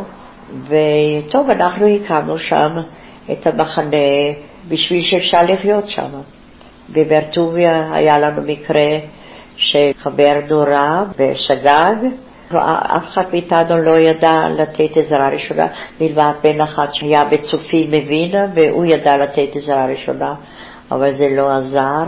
וטוב, 0.68 1.50
אנחנו 1.50 1.86
הקמנו 1.86 2.38
שם 2.38 2.70
את 3.32 3.46
המחנה 3.46 3.96
בשביל 4.68 5.02
שאפשר 5.02 5.42
לחיות 5.42 5.88
שם. 5.88 6.08
בברטוביה 6.88 7.72
היה 7.92 8.18
לנו 8.18 8.42
מקרה 8.42 8.98
שחבר 9.56 10.40
נורה 10.48 11.02
בשגג, 11.18 11.94
אף 12.56 13.04
אחד 13.08 13.22
מאיתנו 13.32 13.76
לא 13.76 13.98
ידע 13.98 14.48
לתת 14.58 14.96
עזרה 14.96 15.28
ראשונה, 15.28 15.66
מלבד 16.00 16.32
בן 16.42 16.60
אחד 16.60 16.86
שהיה 16.92 17.24
בצופים 17.24 17.90
מווינה, 17.94 18.46
והוא 18.54 18.84
ידע 18.84 19.16
לתת 19.16 19.56
עזרה 19.56 19.86
ראשונה, 19.86 20.34
אבל 20.90 21.10
זה 21.10 21.28
לא 21.36 21.50
עזר, 21.50 22.04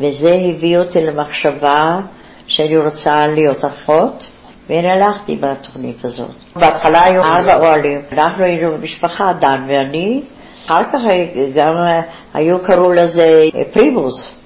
וזה 0.00 0.34
הביא 0.34 0.78
אותי 0.78 1.00
למחשבה 1.00 2.00
שאני 2.46 2.76
רוצה 2.76 3.26
להיות 3.26 3.64
אחות, 3.64 4.30
והנה 4.68 4.92
הלכתי 4.92 5.36
בתוכנית 5.36 6.04
הזאת. 6.04 6.30
בהתחלה 6.56 7.04
היו 7.04 7.22
ארבע 7.22 7.56
אוהלים, 7.56 8.00
אנחנו 8.12 8.44
היינו 8.44 8.72
במשפחה, 8.72 9.32
דן 9.32 9.62
ואני, 9.68 10.22
אחר 10.66 10.84
כך 10.84 11.00
גם 11.54 11.74
היו, 12.34 12.58
קראו 12.62 12.92
לזה 12.92 13.44
פרימוס. 13.72 14.36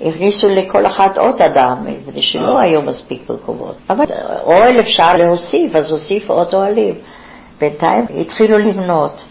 הכניסו 0.00 0.48
לכל 0.48 0.86
אחת 0.86 1.18
עוד 1.18 1.42
אדם, 1.42 1.86
כדי 2.06 2.22
שלא 2.22 2.58
היו 2.58 2.82
מספיק 2.82 3.30
מקומות. 3.30 3.74
אבל 3.90 4.04
אוהל 4.44 4.80
אפשר 4.80 5.16
להוסיף, 5.16 5.76
אז 5.76 5.90
הוסיפו 5.90 6.32
עוד 6.32 6.54
אוהלים. 6.54 6.94
בינתיים 7.60 8.06
התחילו 8.20 8.58
לבנות. 8.58 9.28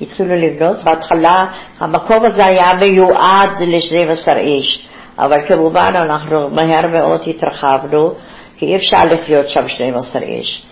התחילו 0.00 0.36
לבנות, 0.36 0.76
בהתחלה 0.84 1.44
המקום 1.80 2.26
הזה 2.26 2.46
היה 2.46 2.74
מיועד 2.74 3.50
ל-12 3.60 4.36
איש, 4.36 4.86
אבל 5.18 5.40
כמובן 5.48 5.92
אנחנו 5.96 6.50
מהר 6.50 6.86
מאוד 6.86 7.20
התרחבנו, 7.26 8.14
כי 8.62 8.66
אי 8.66 8.76
אפשר 8.76 9.04
לחיות 9.10 9.48
שם 9.48 9.68
12 9.68 10.22
איש. 10.22 10.62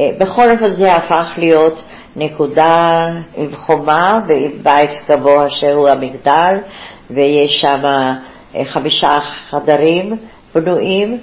בכל 0.00 0.50
אופן 0.50 0.68
זה 0.68 0.88
הפך 0.88 1.30
להיות 1.36 1.84
נקודה 2.16 3.02
עם 3.36 3.56
חומה 3.56 4.18
ועם 4.28 4.50
בית 4.62 4.90
גבוה 5.08 5.50
שהוא 5.50 5.88
המגדל, 5.88 6.58
ויש 7.10 7.60
שם 7.60 7.82
חמישה 8.64 9.18
חדרים 9.50 10.12
בנויים, 10.54 11.18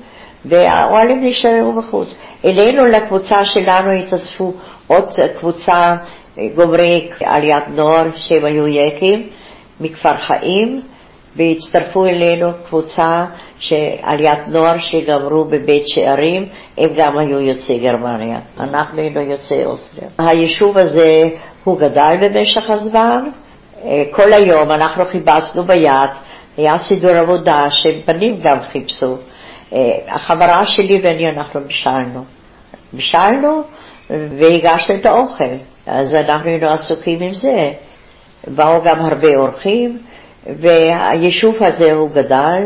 והאוהלים 0.46 1.24
נשארו 1.24 1.74
בחוץ. 1.82 2.16
אלינו, 2.46 2.86
לקבוצה 2.86 3.46
שלנו, 3.46 3.92
התאספו 3.92 4.54
עוד 4.88 5.10
קבוצה 5.40 5.96
גומרי 6.56 7.10
עליית 7.20 7.68
נוער, 7.68 8.08
שהם 8.18 8.46
היו 8.46 8.68
יקים, 8.68 9.30
מכפר 9.82 10.18
חיים, 10.18 10.82
והצטרפו 11.38 12.06
אלינו 12.06 12.48
קבוצה 12.68 13.26
עליית 14.02 14.48
נוער 14.48 14.78
שגמרו 14.78 15.44
בבית 15.44 15.88
שערים, 15.88 16.46
הם 16.78 16.90
גם 16.96 17.18
היו 17.18 17.40
יוצאי 17.42 17.80
גרמניה. 17.80 18.40
אנחנו 18.60 19.02
היינו 19.02 19.22
יוצאי 19.22 19.66
אוסטריה. 19.66 20.10
היישוב 20.18 20.78
הזה, 20.78 21.24
הוא 21.64 21.80
גדל 21.80 22.16
במשך 22.22 22.70
הזמן. 22.70 23.30
כל 24.12 24.34
היום 24.34 24.72
אנחנו 24.72 25.06
חיפשנו 25.06 25.64
ביד, 25.64 26.10
היה 26.58 26.78
סידור 26.78 27.12
עבודה 27.12 27.72
שבנים 27.72 28.40
גם 28.42 28.58
חיפשו. 28.72 29.16
החברה 30.08 30.66
שלי 30.66 31.00
ואני, 31.04 31.28
אנחנו 31.28 31.62
בישלנו. 31.62 32.24
בישלנו 32.94 33.62
והגשנו 34.10 34.96
את 34.96 35.06
האוכל, 35.06 35.56
אז 35.88 36.16
אנחנו 36.16 36.50
היינו 36.50 36.70
עסוקים 36.70 37.22
עם 37.22 37.34
זה. 37.34 37.72
באו 38.48 38.84
גם 38.84 39.06
הרבה 39.06 39.36
אורחים, 39.36 39.98
והיישוב 40.56 41.64
הזה 41.64 41.92
הוא 41.92 42.10
גדל, 42.10 42.64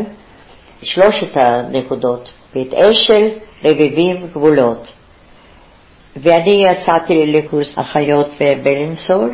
שלושת 0.82 1.36
הנקודות, 1.36 2.30
בית 2.54 2.74
אשל, 2.74 3.28
רביבים, 3.64 4.26
גבולות. 4.26 4.92
ואני 6.16 6.64
יצאתי 6.70 7.26
לקורס 7.26 7.78
אחיות 7.78 8.28
בבלינסור, 8.40 9.24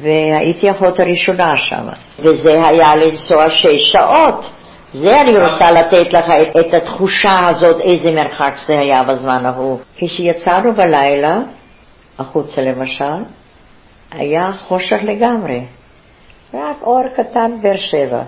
והייתי 0.00 0.70
אחות 0.70 1.00
הראשונה 1.00 1.56
שם, 1.56 1.88
וזה 2.18 2.66
היה 2.66 2.96
לנסוע 2.96 3.50
שש 3.50 3.92
שעות. 3.92 4.50
זה 4.92 5.20
אני 5.20 5.38
רוצה 5.38 5.70
לתת 5.70 6.12
לך 6.12 6.30
את, 6.30 6.56
את 6.56 6.74
התחושה 6.74 7.48
הזאת, 7.48 7.80
איזה 7.80 8.12
מרחק 8.12 8.54
זה 8.66 8.78
היה 8.78 9.02
בזמן 9.02 9.46
ההוא. 9.46 9.78
כשיצאנו 9.96 10.74
בלילה, 10.74 11.38
החוצה 12.18 12.62
למשל, 12.62 13.24
היה 14.12 14.52
חושך 14.52 14.98
לגמרי. 15.02 15.60
רק 16.54 16.82
אור 16.82 17.02
קטן 17.16 17.50
באר 17.62 17.76
שבע. 17.76 18.22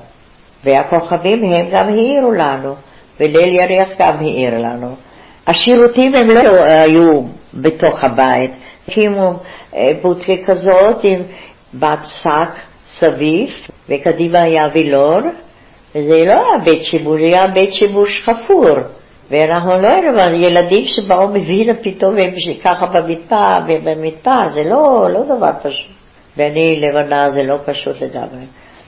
והכוכבים 0.64 1.52
הם 1.52 1.66
גם 1.72 1.88
העירו 1.88 2.32
לנו, 2.32 2.74
וליל 3.20 3.54
ירח 3.54 3.88
גם 3.98 4.16
העיר 4.18 4.58
לנו. 4.58 4.94
השירותים 5.46 6.14
הם 6.14 6.30
לא 6.30 6.62
היו 6.62 7.22
בתוך 7.54 8.04
הבית, 8.04 8.50
הקימו 8.88 9.32
בוטקה 10.02 10.32
כזאת 10.46 11.04
עם 11.04 11.22
בת 11.74 11.98
שק 12.04 12.60
סביב, 12.86 13.48
וקדימה 13.88 14.42
היה 14.42 14.68
וילון, 14.74 15.30
וזה 15.94 16.20
לא 16.24 16.32
היה 16.32 16.64
בית 16.64 16.82
שימוש, 16.82 17.20
זה 17.20 17.26
היה 17.26 17.46
בית 17.46 17.72
שימוש 17.72 18.22
חפור. 18.24 18.76
ואנחנו 19.30 19.70
לא 19.70 19.88
היינו, 19.88 20.36
ילדים 20.36 20.84
שבאו 20.84 21.28
מווינה 21.28 21.72
פתאום 21.82 22.14
הם 22.18 22.34
ככה 22.64 22.86
במטבע, 22.86 23.58
במטבע, 23.66 24.48
זה 24.48 24.64
לא, 24.64 25.08
לא 25.12 25.36
דבר 25.36 25.50
פשוט. 25.62 25.95
ואני 26.36 26.80
לבנה 26.80 27.30
זה 27.30 27.42
לא 27.42 27.56
פשוט 27.64 28.00
לגמרי. 28.00 28.44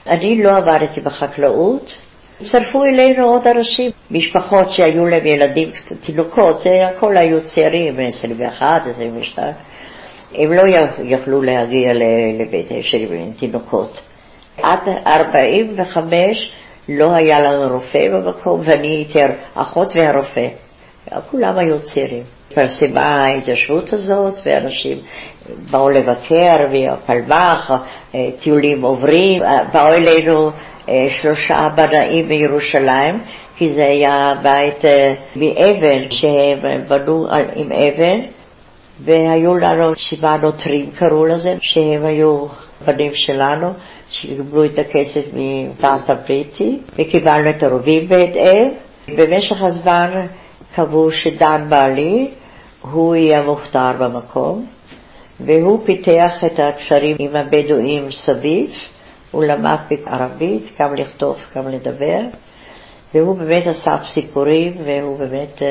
אני 0.07 0.43
לא 0.43 0.57
עבדתי 0.57 1.01
בחקלאות, 1.01 2.01
הצטרפו 2.41 2.83
אלינו 2.83 3.25
עוד 3.25 3.47
אנשים, 3.47 3.91
משפחות 4.11 4.71
שהיו 4.71 5.05
להם 5.05 5.25
ילדים, 5.25 5.69
תינוקות, 6.05 6.57
זה 6.57 6.79
הכל 6.91 7.17
היו 7.17 7.43
צעירים, 7.43 7.99
21, 7.99 8.81
22, 8.87 9.53
הם 10.35 10.53
לא 10.53 10.63
יכלו 11.03 11.41
להגיע 11.41 11.93
לבית 12.39 12.71
עם 13.11 13.31
תינוקות. 13.31 14.01
עד 14.61 14.79
45 15.07 16.51
לא 16.89 17.11
היה 17.11 17.39
לנו 17.39 17.73
רופא 17.73 18.09
במקום, 18.09 18.61
ואני 18.63 18.87
הייתי 18.87 19.19
אחות 19.53 19.93
והרופא. 19.95 20.47
כולם 21.31 21.59
היו 21.59 21.81
צעירים. 21.81 22.23
פרסמה 22.53 23.25
ההתיישבות 23.25 23.93
הזאת, 23.93 24.33
ואנשים 24.45 24.97
באו 25.71 25.89
לבקר, 25.89 26.57
והפלמ"ח, 26.71 27.71
טיולים 28.39 28.81
עוברים, 28.81 29.41
באו 29.73 29.87
אלינו 29.87 30.51
שלושה 31.09 31.67
בנאים 31.75 32.27
מירושלים, 32.27 33.21
כי 33.57 33.73
זה 33.73 33.85
היה 33.85 34.33
בית 34.43 34.85
מאבן 35.35 36.09
שהם 36.09 36.59
בנו 36.87 37.27
עם 37.55 37.71
אבן, 37.71 38.19
והיו 39.03 39.55
לנו 39.55 39.95
שבעה 39.95 40.37
נוטרים 40.37 40.89
קראו 40.99 41.25
לזה, 41.25 41.55
שהם 41.61 42.05
היו 42.05 42.45
בנים 42.85 43.11
שלנו, 43.13 43.73
שקיבלו 44.11 44.65
את 44.65 44.79
הכסף 44.79 45.25
מדת 45.33 46.09
הבריטי, 46.09 46.79
וקיבלנו 46.99 47.49
את 47.49 47.63
הרובים 47.63 48.07
בהתאם. 48.07 48.69
במשך 49.15 49.63
הזמן 49.63 50.11
קבעו 50.75 51.11
שדן 51.11 51.65
בעלי, 51.69 52.31
הוא 52.81 53.15
יהיה 53.15 53.41
מוכתר 53.41 53.91
במקום, 53.99 54.65
והוא 55.45 55.79
פיתח 55.85 56.43
את 56.45 56.59
הקשרים 56.59 57.15
עם 57.19 57.31
הבדואים 57.35 58.11
סביב, 58.11 58.71
הוא 59.31 59.43
למד 59.43 59.77
בערבית, 59.89 60.71
גם 60.79 60.95
לכתוב, 60.95 61.37
גם 61.55 61.67
לדבר, 61.67 62.19
והוא 63.13 63.37
באמת 63.37 63.67
אסף 63.67 63.99
סיפורים, 64.07 64.73
והוא 64.85 65.19
באמת 65.19 65.61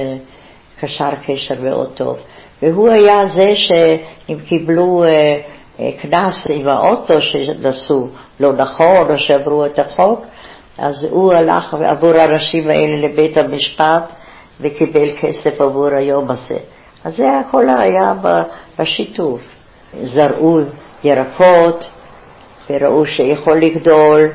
קשר 0.80 1.10
קשר 1.26 1.60
מאוד 1.60 1.90
טוב. 1.94 2.18
והוא 2.62 2.88
היה 2.88 3.26
זה 3.26 3.56
שאם 3.56 4.38
קיבלו 4.48 5.04
קנס 6.00 6.46
עם 6.50 6.68
האוטו 6.68 7.22
שנסעו 7.22 8.08
לא 8.40 8.52
נכון 8.52 9.10
או 9.10 9.18
שעברו 9.18 9.66
את 9.66 9.78
החוק, 9.78 10.24
אז 10.78 11.04
הוא 11.10 11.32
הלך 11.32 11.74
עבור 11.74 12.14
האנשים 12.14 12.70
האלה 12.70 13.08
לבית 13.08 13.36
המשפט 13.36 14.12
וקיבל 14.60 15.10
כסף 15.20 15.60
עבור 15.60 15.86
היום 15.86 16.30
הזה. 16.30 16.58
אז 17.04 17.16
זה 17.16 17.38
הכל 17.38 17.66
היה 17.68 18.12
בשיתוף. 18.78 19.57
זרעו 20.02 20.60
ירקות 21.04 21.90
וראו 22.70 23.06
שיכול 23.06 23.58
לגדול 23.58 24.28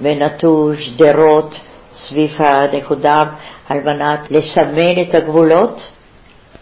ונטו 0.00 0.70
שדרות 0.76 1.60
סביב 1.94 2.30
הנקודה 2.38 3.24
על 3.68 3.78
מנת 3.80 4.30
לסמן 4.30 5.02
את 5.02 5.14
הגבולות 5.14 5.90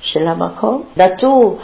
של 0.00 0.28
המקום. 0.28 0.82
נטו 0.96 1.58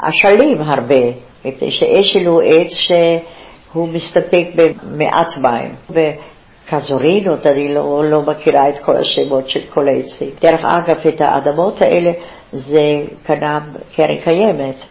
אשלים 0.00 0.62
הרבה, 0.62 1.04
מפני 1.44 1.70
שאשל 1.70 2.26
הוא 2.26 2.42
עץ 2.42 2.70
שהוא 2.70 3.88
מסתפק 3.88 4.46
במעט 4.54 5.34
מים. 5.38 5.74
וקזורינות, 5.90 7.46
אני 7.46 7.74
לא, 7.74 8.04
לא 8.10 8.22
מכירה 8.22 8.68
את 8.68 8.78
כל 8.78 8.96
השמות 8.96 9.48
של 9.48 9.60
כל 9.74 9.88
העצים. 9.88 10.30
דרך 10.40 10.60
אגב, 10.64 10.96
את 11.08 11.20
האדמות 11.20 11.82
האלה 11.82 12.12
זה 12.52 13.04
קנה 13.26 13.60
קרן 13.96 14.16
קיימת. 14.16 14.84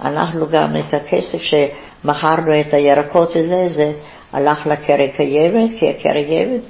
אנחנו 0.00 0.46
גם 0.46 0.76
את 0.76 0.94
הכסף 0.94 1.38
שמכרנו 1.42 2.60
את 2.60 2.74
הירקות 2.74 3.30
וזה, 3.30 3.68
זה 3.68 3.92
הלך 4.32 4.66
לקרן 4.66 5.10
קיימת, 5.16 5.70
כי 5.78 5.90
הקרן 5.90 6.24
קיימת 6.24 6.60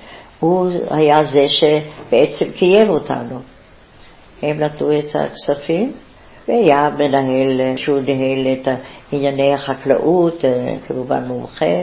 הוא 0.41 0.71
היה 0.91 1.25
זה 1.25 1.47
שבעצם 1.49 2.51
קיים 2.59 2.89
אותנו. 2.89 3.41
הם 4.43 4.61
נתנו 4.61 4.99
את 4.99 5.05
הכספים, 5.15 5.93
והיה 6.49 6.91
מנהל, 6.99 7.77
שהוא 7.77 7.99
ניהל 7.99 8.47
את 8.53 8.69
ענייני 9.13 9.55
החקלאות, 9.55 10.45
אה, 10.45 10.75
כמובן 10.89 11.25
מומחה, 11.25 11.83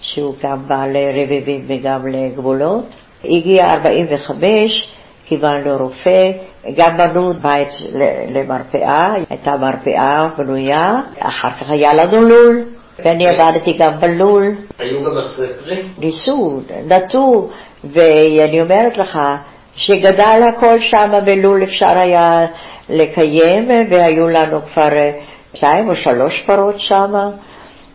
שהוא 0.00 0.34
גם 0.42 0.68
בא 0.68 0.86
לרבבים 0.86 1.64
וגם 1.68 2.06
לגבולות. 2.06 2.94
הגיע 3.24 3.72
45, 3.72 4.88
קיבלנו 5.32 5.76
רופא, 5.76 6.30
גם 6.76 6.96
בנו 6.96 7.32
בית 7.32 7.68
למרפאה, 8.28 9.12
הייתה 9.30 9.56
מרפאה 9.56 10.28
בנויה, 10.38 11.00
אחר 11.18 11.50
כך 11.50 11.70
היה 11.70 11.94
לנו 11.94 12.20
לול, 12.20 12.64
ואני 13.04 13.26
עבדתי 13.26 13.72
גם 13.72 14.00
בלול. 14.00 14.54
היו 14.78 15.04
גם 15.04 15.18
עצי 15.18 15.42
פרי? 15.64 15.82
ניסו, 15.98 16.60
נטו, 16.86 17.48
ואני 17.84 18.60
אומרת 18.60 18.98
לך, 18.98 19.18
שגדל 19.76 20.48
הכל 20.48 20.80
שם 20.80 21.12
בלול 21.24 21.64
אפשר 21.64 21.98
היה 21.98 22.46
לקיים, 22.88 23.68
והיו 23.90 24.28
לנו 24.28 24.62
כבר 24.62 24.88
שתיים 25.54 25.88
או 25.88 25.94
שלוש 25.96 26.42
פרות 26.46 26.80
שם, 26.80 27.12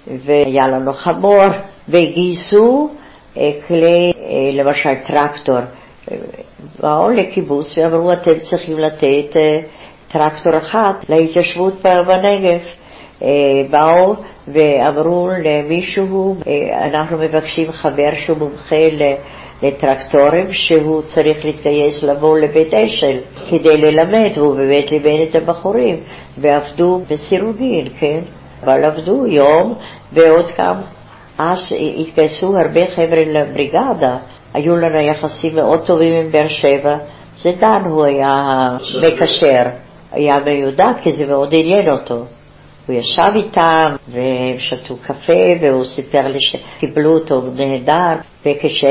והיה 0.07 0.67
לנו 0.67 0.93
חמור, 0.93 1.45
וגייסו 1.89 2.89
אה, 3.37 3.51
כלי, 3.67 4.13
אה, 4.17 4.63
למשל 4.63 4.95
טרקטור. 5.05 5.59
באו 6.79 7.09
לקיבוץ 7.09 7.77
ואמרו, 7.77 8.13
אתם 8.13 8.39
צריכים 8.39 8.79
לתת 8.79 9.35
אה, 9.35 9.59
טרקטור 10.07 10.57
אחת 10.57 11.05
להתיישבות 11.09 11.73
בנגב. 11.81 12.59
באו 13.69 14.15
ואמרו 14.47 15.29
למישהו, 15.43 16.35
אנחנו 16.83 17.17
מבקשים 17.17 17.71
חבר 17.71 18.09
שהוא 18.15 18.37
מומחה 18.37 18.89
לטרקטורים 19.63 20.53
שהוא 20.53 21.01
צריך 21.01 21.45
להתגייס 21.45 22.03
לבוא 22.03 22.39
לבית 22.39 22.73
אשל 22.73 23.17
כדי 23.49 23.77
ללמד, 23.77 24.29
והוא 24.35 24.55
באמת 24.55 24.91
לימד 24.91 25.27
את 25.29 25.35
הבחורים, 25.35 25.99
ועבדו 26.37 27.01
בסירוגין, 27.09 27.87
כן? 27.99 28.19
אבל 28.63 28.83
עבדו 28.83 29.27
יום 29.27 29.73
ועוד 30.13 30.45
כמה. 30.45 30.81
אז 31.37 31.59
התגייסו 31.99 32.57
הרבה 32.57 32.85
חבר'ה 32.95 33.23
לבריגדה, 33.25 34.17
היו 34.53 34.77
לנו 34.77 34.99
יחסים 34.99 35.55
מאוד 35.55 35.85
טובים 35.85 36.13
עם 36.13 36.31
באר 36.31 36.47
שבע, 36.47 36.97
זה 37.37 37.51
דן 37.59 37.81
הוא 37.85 38.05
היה 38.05 38.35
המקשר, 38.95 39.63
היה 40.11 40.39
מיודע 40.45 40.91
כי 41.03 41.11
זה 41.13 41.25
מאוד 41.25 41.55
עניין 41.55 41.89
אותו. 41.89 42.25
הוא 42.87 42.95
ישב 42.95 43.31
איתם 43.35 43.95
והם 44.07 44.59
שתו 44.59 44.95
קפה 44.97 45.43
והוא 45.61 45.85
סיפר 45.85 46.27
לי 46.27 46.39
שקיבלו 46.41 47.13
אותו 47.13 47.41
נהדר 47.55 48.21
וכש... 48.45 48.83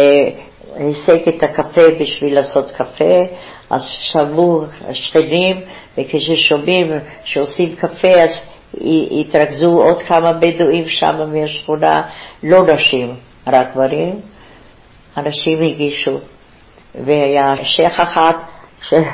העסק 0.79 1.29
את 1.29 1.43
הקפה 1.43 1.81
בשביל 2.01 2.35
לעשות 2.35 2.73
קפה, 2.73 3.25
אז 3.71 3.83
שמעו 3.89 4.65
השכנים, 4.89 5.61
וכששומעים 5.99 6.93
שעושים 7.25 7.77
קפה 7.77 8.09
אז 8.09 8.31
התרכזו 9.21 9.83
עוד 9.83 10.03
כמה 10.03 10.33
בדואים 10.33 10.89
שם 10.89 11.17
מהשכונה, 11.33 12.03
לא 12.43 12.67
נשים, 12.67 13.15
רק 13.47 13.73
גברים. 13.73 14.21
אנשים 15.17 15.63
הגישו, 15.63 16.19
והיה 17.05 17.57
שייח 17.63 18.01
אחד 18.01 18.33
ש... 18.83 18.95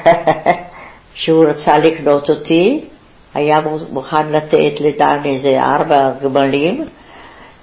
שהוא 1.15 1.45
רצה 1.45 1.79
לקנות 1.79 2.31
אותי, 2.31 2.85
היה 3.35 3.57
מוכן 3.93 4.33
לתת 4.33 4.81
לדן 4.81 5.23
איזה 5.25 5.62
ארבע 5.62 6.11
גמלים, 6.23 6.85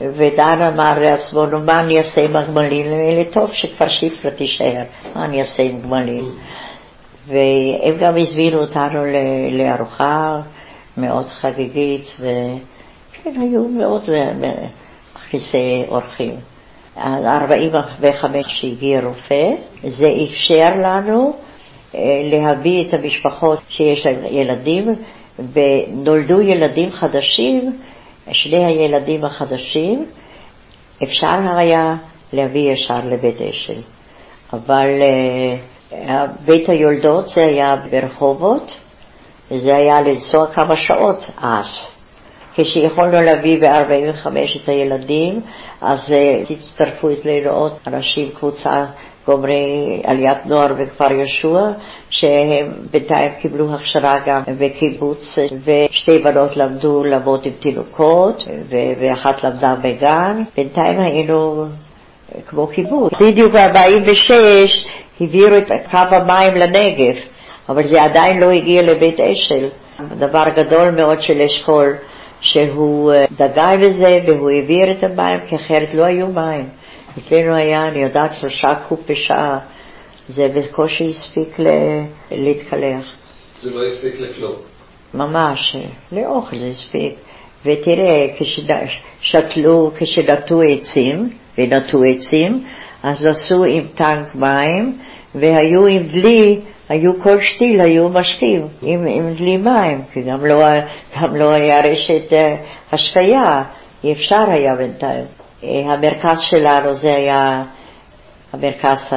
ודן 0.02 0.62
אמר 0.74 1.00
לעצמו, 1.00 1.46
נו, 1.46 1.60
מה 1.60 1.80
אני 1.80 1.98
אעשה 1.98 2.22
עם 2.22 2.36
הגמלים? 2.36 2.86
אלה 2.86 3.24
טוב 3.32 3.54
שכבר 3.54 3.88
שפרה 3.88 4.32
תישאר, 4.32 4.84
מה 5.16 5.26
אני 5.26 5.40
אעשה 5.40 5.64
עם 5.64 5.82
גמלים? 5.82 6.32
והם 7.28 7.98
גם 8.00 8.18
הזמינו 8.18 8.62
אותנו 8.62 9.00
לארוחה 9.52 10.36
מאוד 10.98 11.26
חגיגית, 11.28 12.18
וכן, 12.20 13.42
היו 13.42 13.68
מאוד 13.68 14.10
מכניסי 15.16 15.84
אורחים. 15.88 16.36
ה-45 17.00 18.48
שהגיע 18.48 19.02
רופא, 19.02 19.48
זה 19.84 20.08
אפשר 20.24 20.72
לנו 20.76 21.34
אה, 21.96 22.00
להביא 22.32 22.88
את 22.88 22.94
המשפחות 22.94 23.60
שיש 23.70 24.06
להם 24.06 24.26
ילדים, 24.32 24.96
ונולדו 25.54 26.42
ילדים 26.42 26.92
חדשים 26.92 27.80
שני 28.32 28.66
הילדים 28.66 29.26
החדשים, 29.26 30.06
אפשר 31.04 31.40
היה 31.56 31.96
להביא 32.34 32.72
ישר 32.72 33.00
לבית 33.06 33.42
אשל. 33.42 33.82
אבל 34.54 34.88
uh, 35.92 35.96
בית 36.46 36.70
היולדות 36.70 37.28
זה 37.28 37.42
היה 37.42 37.76
ברחובות, 37.92 38.80
וזה 39.52 39.76
היה 39.76 40.02
לנסוע 40.02 40.48
כמה 40.48 40.76
שעות 40.76 41.26
אז. 41.42 41.99
כשיכולנו 42.56 43.22
להביא 43.22 43.60
ב-45 43.62 44.28
את 44.64 44.70
הילדים, 44.70 45.42
אז 45.82 46.16
הצטרפו 46.50 47.12
אצלנו 47.12 47.50
עוד 47.50 47.74
אנשים, 47.88 48.30
קבוצה 48.30 48.86
גומרי 49.26 50.02
עליית 50.04 50.46
נוער 50.46 50.74
בכפר 50.74 51.12
יהושע, 51.12 51.60
שהם 52.10 52.72
בינתיים 52.92 53.32
קיבלו 53.42 53.74
הכשרה 53.74 54.20
גם 54.26 54.42
בקיבוץ, 54.60 55.40
ושתי 55.66 56.20
בנות 56.20 56.58
למדו 56.58 57.04
לעבוד 57.04 57.46
עם 57.46 57.52
תינוקות, 57.60 58.48
ואחת 58.70 59.44
למדה 59.44 59.74
בגן. 59.82 60.44
בינתיים 60.58 61.02
היינו 61.02 61.66
כמו 62.48 62.68
קיבוץ. 62.68 63.14
בדיוק 63.22 63.54
ב-46 63.54 64.32
העבירו 65.20 65.58
את 65.58 65.72
קו 65.92 65.98
המים 65.98 66.56
לנגב, 66.56 67.16
אבל 67.70 67.84
זה 67.84 68.04
עדיין 68.04 68.40
לא 68.40 68.50
הגיע 68.52 68.82
לבית 68.82 69.20
אשל. 69.20 69.68
דבר 70.18 70.46
גדול 70.56 70.90
מאוד 70.90 71.22
של 71.22 71.42
אשכול, 71.42 71.96
שהוא 72.42 73.14
דגל 73.32 73.78
בזה 73.82 74.20
והוא 74.28 74.50
העביר 74.50 74.92
את 74.92 75.04
המים, 75.04 75.40
כי 75.48 75.56
אחרת 75.56 75.94
לא 75.94 76.04
היו 76.04 76.28
מים. 76.28 76.70
אצלנו 77.18 77.56
היה, 77.56 77.84
אני 77.84 78.00
יודעת, 78.00 78.34
שלושה 78.40 78.76
קוב 78.88 79.00
בשעה, 79.10 79.60
זה 80.30 80.48
בקושי 80.56 81.10
הספיק 81.10 81.60
ל... 81.60 81.68
להתקלח. 82.32 83.06
זה 83.62 83.72
לא 83.72 83.86
הספיק 83.86 84.20
לכלום. 84.20 84.56
ממש, 85.14 85.76
לאוכל 86.12 86.60
זה 86.60 86.68
הספיק. 86.68 87.14
ותראה, 87.66 88.28
כששתלו, 88.38 89.92
כשנטו 89.98 90.62
עצים, 90.62 91.30
ונטו 91.58 92.04
עצים, 92.04 92.64
אז 93.04 93.26
נסעו 93.26 93.64
עם 93.64 93.88
טנק 93.96 94.36
מים, 94.36 94.98
והיו 95.36 95.86
עם 95.86 96.08
דלי, 96.08 96.60
היו 96.90 97.22
כל 97.24 97.42
שתיל, 97.42 97.82
היו 97.82 98.10
משקים 98.10 98.68
עם, 98.82 99.08
עם 99.08 99.34
דלי 99.34 99.58
מים, 99.58 100.02
כי 100.14 100.22
גם 100.22 100.46
לא, 100.46 100.64
גם 101.22 101.36
לא 101.36 101.54
היה 101.54 101.82
רשת 101.82 102.34
אה, 102.34 102.56
השקיה, 102.92 103.64
אי 104.04 104.14
אפשר 104.14 104.46
היה 104.50 104.76
בינתיים. 104.76 105.26
אה, 105.64 105.94
המרכז 105.94 106.40
שלנו 106.40 106.94
זה 106.94 107.16
היה 107.16 107.64
המרכז 108.54 109.14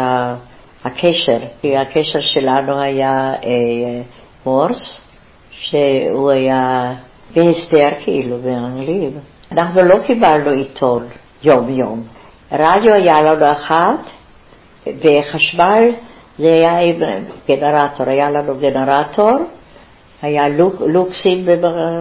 הקשר, 0.85 1.39
כי 1.61 1.77
הקשר 1.77 2.21
שלנו 2.21 2.81
היה 2.81 3.33
אה, 3.45 4.03
מורס, 4.47 5.09
שהוא 5.51 6.31
היה 6.31 6.93
בהסתר 7.35 7.89
כאילו 8.05 8.39
באנגלית. 8.39 9.15
אנחנו 9.53 9.83
לא 9.83 9.99
קיבלנו 10.07 10.51
עיתון 10.51 11.07
יום-יום. 11.43 12.03
רדיו 12.53 12.95
היה 12.95 13.23
לנו 13.23 13.53
אחת, 13.53 14.11
וחשמל 14.87 15.91
זה 16.43 16.49
היה 16.49 16.77
גנרטור, 17.49 18.09
היה 18.09 18.31
לנו 18.31 18.55
גנרטור, 18.59 19.31
היה 20.23 20.49
לוק, 20.49 20.75
לוקסים 20.81 21.47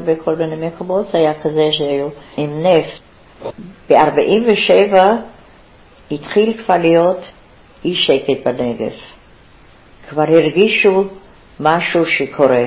בכל 0.06 0.36
מיני 0.36 0.67
מקומות, 0.67 1.08
זה 1.08 1.17
היה 1.17 1.34
כזה 1.34 1.69
שהיו 1.71 2.08
עם 2.38 2.65
נפט. 2.65 3.01
ב-47 3.89 4.95
התחיל 6.12 6.63
כבר 6.65 6.77
להיות 6.77 7.32
אי 7.86 7.95
שקט 7.95 8.47
בנגב. 8.47 8.91
כבר 10.10 10.21
הרגישו 10.21 11.04
משהו 11.60 12.06
שקורה. 12.06 12.65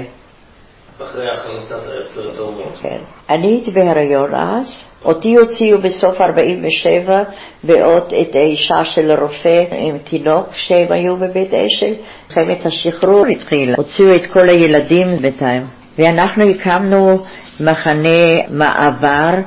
כן. 2.82 2.98
אני 3.30 3.46
הייתי 3.46 3.70
בהריון 3.70 4.34
אז, 4.34 4.84
אותי 5.04 5.36
הוציאו 5.36 5.78
בסוף 5.78 6.20
47 6.20 7.22
ועוד 7.64 8.02
את 8.20 8.34
האישה 8.34 8.84
של 8.84 9.10
הרופא 9.10 9.64
עם 9.70 9.98
תינוק 9.98 10.46
שהם 10.56 10.92
היו 10.92 11.16
בבית 11.16 11.54
אשל. 11.54 11.94
מלחמת 12.26 12.66
השחרור 12.66 13.26
התחילה, 13.26 13.74
הוציאו 13.76 14.16
את 14.16 14.26
כל 14.32 14.48
הילדים 14.48 15.06
בינתיים. 15.16 15.66
ואנחנו 15.98 16.44
הקמנו 16.44 17.18
מחנה 17.60 18.48
מעבר 18.50 19.40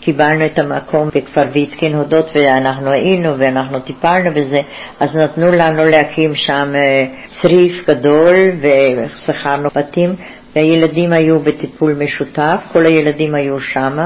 קיבלנו 0.00 0.46
את 0.46 0.58
המקום 0.58 1.08
בכפר 1.14 1.42
ויטקין 1.52 1.94
הודות 1.94 2.30
ואנחנו 2.34 2.90
היינו 2.90 3.38
ואנחנו 3.38 3.80
טיפלנו 3.80 4.30
בזה, 4.34 4.60
אז 5.00 5.16
נתנו 5.16 5.52
לנו 5.52 5.84
להקים 5.86 6.34
שם 6.34 6.72
אה, 6.74 7.06
צריף 7.26 7.88
גדול 7.88 8.34
ושכרנו 8.60 9.68
בתים 9.76 10.14
והילדים 10.56 11.12
היו 11.12 11.40
בטיפול 11.40 11.94
משותף, 11.94 12.62
כל 12.72 12.86
הילדים 12.86 13.34
היו 13.34 13.60
שם 13.60 13.96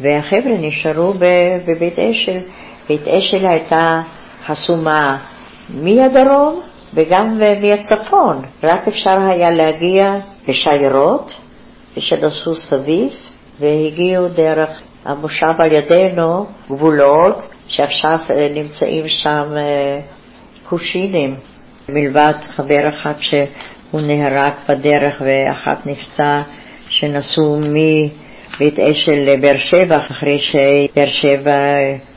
והחבר'ה 0.00 0.56
נשארו 0.60 1.14
בבית 1.66 1.98
אשל. 1.98 2.38
בית 2.88 3.08
אשל 3.08 3.46
הייתה 3.46 4.02
חסומה 4.46 5.18
מהדרום 5.74 6.60
וגם 6.94 7.38
מהצפון, 7.60 8.42
רק 8.62 8.88
אפשר 8.88 9.20
היה 9.20 9.50
להגיע 9.50 10.14
בשיירות 10.48 11.40
שנסעו 11.98 12.56
סביב 12.56 13.12
והגיעו 13.60 14.28
דרך 14.28 14.82
המושב 15.04 15.52
על 15.58 15.72
ידינו, 15.72 16.46
גבולות, 16.70 17.36
שעכשיו 17.68 18.18
אה, 18.30 18.48
נמצאים 18.54 19.08
שם 19.08 19.42
אה, 19.56 20.00
קושינים, 20.68 21.34
מלבד 21.88 22.32
חבר 22.42 22.88
אחד 22.88 23.12
שהוא 23.94 24.06
נהרג 24.06 24.52
בדרך 24.68 25.22
ואחת 25.24 25.86
נפצע, 25.86 26.40
שנסעו 26.88 27.58
מבית 27.58 28.78
אשל 28.78 29.12
לבאר 29.12 29.56
שבע, 29.56 29.96
אחרי 29.96 30.38
שבאר 30.38 31.08
שבע 31.08 31.52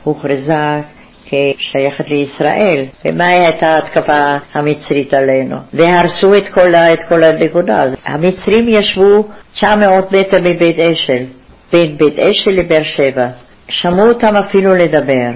הוכרזה 0.04 0.80
כשייכת 1.26 2.08
לישראל. 2.08 2.84
ומה 3.04 3.28
הייתה 3.28 3.66
ההתקפה 3.66 4.36
המצרית 4.54 5.14
עלינו? 5.14 5.56
והרסו 5.72 6.34
את 6.34 6.48
כל, 6.48 6.74
את 6.74 6.98
כל 7.08 7.24
הנקודה. 7.24 7.84
המצרים 8.06 8.68
ישבו 8.68 9.24
900 9.52 10.12
מטר 10.12 10.36
מבית 10.44 10.80
אשל, 10.80 11.24
בין 11.72 11.96
בית 11.96 12.18
אשל 12.18 12.50
לבאר 12.50 12.82
שבע. 12.82 13.26
שמעו 13.68 14.08
אותם 14.08 14.36
אפילו 14.36 14.74
לדבר. 14.74 15.30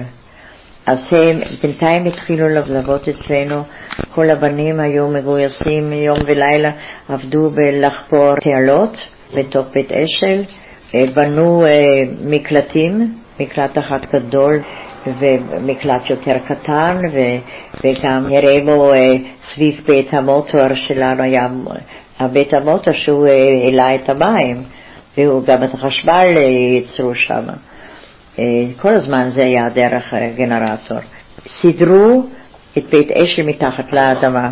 אז 0.85 1.07
הם 1.11 1.39
בינתיים 1.61 2.05
התחילו 2.05 2.47
לעבוד 2.47 3.01
אצלנו, 3.09 3.63
כל 4.11 4.29
הבנים 4.29 4.79
היו 4.79 5.07
מגויסים 5.07 5.93
יום 5.93 6.17
ולילה, 6.25 6.71
עבדו 7.09 7.49
בלחפור 7.49 8.35
תעלות 8.35 8.97
בתוך 9.33 9.67
בית 9.73 9.91
אשל, 9.91 10.43
בנו 11.13 11.65
אה, 11.65 12.03
מקלטים, 12.21 13.13
מקלט 13.39 13.77
אחד 13.77 14.05
גדול 14.13 14.59
ומקלט 15.19 16.09
יותר 16.09 16.37
קטן, 16.45 16.97
וגם 17.83 18.25
נראה 18.27 18.59
בו 18.65 18.93
אה, 18.93 19.15
סביב 19.41 19.81
בית 19.87 20.13
המוטור 20.13 20.75
שלנו 20.75 21.23
היה 21.23 21.47
בית 22.31 22.53
המוטור 22.53 22.93
שהוא 22.93 23.27
העלה 23.27 23.95
את 23.95 24.09
המים, 24.09 24.63
וגם 25.17 25.63
את 25.63 25.73
החשמל 25.73 26.37
ייצרו 26.37 27.15
שם. 27.15 27.43
אה, 28.39 28.43
כל 28.77 28.93
הזמן 28.93 29.29
זה 29.29 29.43
היה 29.43 29.69
דרך 29.69 30.13
גנרטור. 30.35 30.97
סידרו 31.47 32.23
את 32.77 32.83
בית 32.83 33.11
אשל 33.11 33.43
מתחת 33.43 33.93
לאדמה, 33.93 34.47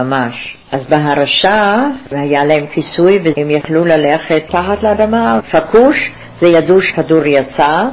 ממש. 0.00 0.56
אז 0.72 0.88
בהרשה 0.88 1.72
היה 2.10 2.44
להם 2.44 2.66
כיסוי 2.66 3.18
והם 3.22 3.50
יכלו 3.50 3.84
ללכת 3.84 4.42
תחת 4.48 4.82
לאדמה, 4.82 5.40
פקוש, 5.50 6.10
זה 6.38 6.46
ידעו 6.46 6.80
שכדור 6.80 7.26
יצא, 7.26 7.88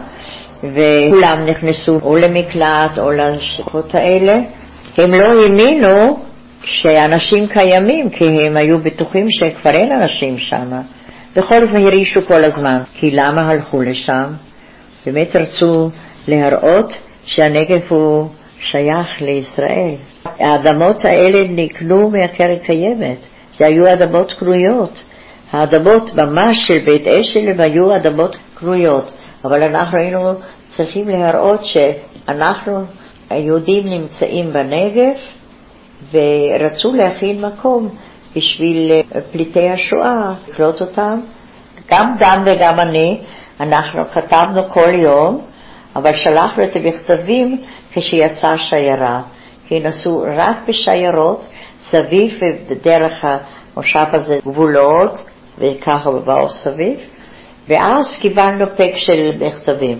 וכולם 0.63 1.45
נכנסו 1.45 1.99
או 2.03 2.15
למקלט 2.15 2.97
או 2.97 3.11
לשקות 3.11 3.95
האלה. 3.95 4.39
הם 4.97 5.13
לא 5.13 5.25
האמינו 5.25 6.19
שאנשים 6.63 7.47
קיימים, 7.47 8.09
כי 8.09 8.25
הם 8.25 8.57
היו 8.57 8.79
בטוחים 8.79 9.27
שכבר 9.31 9.71
אין 9.71 9.91
אנשים 9.91 10.37
שם. 10.37 10.71
בכל 11.35 11.63
אופן 11.63 11.85
הרעישו 11.85 12.21
כל 12.21 12.43
הזמן. 12.43 12.79
כי 12.93 13.11
למה 13.11 13.47
הלכו 13.47 13.81
לשם? 13.81 14.23
באמת 15.05 15.35
רצו 15.35 15.89
להראות 16.27 16.93
שהנגב 17.25 17.81
הוא 17.89 18.27
שייך 18.59 19.21
לישראל. 19.21 19.95
האדמות 20.25 21.05
האלה 21.05 21.47
נקנו 21.49 22.09
מהקרן 22.09 22.59
קיימת, 22.59 23.17
זה 23.51 23.65
היו 23.65 23.93
אדמות 23.93 24.33
קרויות. 24.33 25.03
האדמות 25.51 26.11
ממש 26.15 26.67
של 26.67 26.79
בית 26.85 27.07
אשל 27.07 27.61
היו 27.61 27.95
אדמות 27.95 28.37
קרויות, 28.55 29.11
אבל 29.45 29.63
אנחנו 29.63 29.97
היינו 29.97 30.33
צריכים 30.67 31.09
להראות 31.09 31.61
שאנחנו, 31.63 32.83
היהודים, 33.29 33.89
נמצאים 33.89 34.53
בנגב 34.53 35.15
ורצו 36.11 36.93
להכין 36.93 37.45
מקום 37.45 37.89
בשביל 38.35 38.91
פליטי 39.31 39.69
השואה, 39.69 40.33
לקלוט 40.47 40.81
אותם. 40.81 41.19
גם 41.89 42.15
דן 42.19 42.43
וגם 42.45 42.79
אני, 42.79 43.21
אנחנו 43.59 44.05
כתבנו 44.05 44.69
כל 44.69 44.95
יום, 44.95 45.41
אבל 45.95 46.13
שלחנו 46.13 46.63
את 46.63 46.75
המכתבים 46.75 47.61
כשיצאה 47.93 48.57
שיירה. 48.57 49.21
כי 49.67 49.79
נסעו 49.79 50.25
רק 50.37 50.57
בשיירות 50.67 51.45
סביב 51.79 52.39
דרך 52.83 53.25
המושב 53.25 54.05
הזה 54.11 54.39
גבולות, 54.45 55.11
וככה 55.57 56.11
באו 56.25 56.49
סביב, 56.49 56.99
ואז 57.67 58.17
קיבלנו 58.21 58.65
פק 58.75 58.91
של 58.95 59.31
מכתבים. 59.39 59.97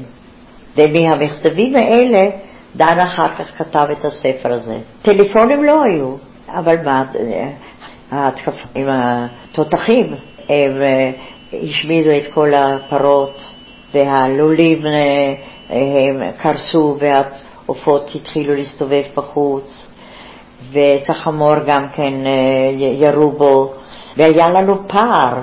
ומהמכתבים 0.77 1.75
האלה 1.75 2.29
דן 2.75 2.99
אחר 2.99 3.27
כך 3.35 3.57
כתב 3.57 3.87
את 3.91 4.05
הספר 4.05 4.53
הזה. 4.53 4.77
טלפונים 5.01 5.63
לא 5.63 5.83
היו, 5.83 6.15
אבל 6.49 6.75
מה, 6.85 7.03
ההתקפה 8.11 8.67
עם 8.75 8.87
התותחים, 8.89 10.05
הם 10.49 10.81
אה, 10.81 11.11
השמידו 11.69 12.09
את 12.09 12.33
כל 12.33 12.53
הפרות 12.53 13.43
והלולים 13.93 14.85
אה, 14.85 15.33
הם 15.69 16.21
קרסו 16.41 16.97
והעופות 16.99 18.11
התחילו 18.15 18.55
להסתובב 18.55 19.03
בחוץ 19.15 19.87
וצחמור 20.71 21.55
גם 21.67 21.87
כן 21.95 22.13
אה, 22.25 22.71
ירו 22.77 23.31
בו. 23.31 23.73
והיה 24.17 24.49
לנו 24.49 24.87
פער, 24.87 25.33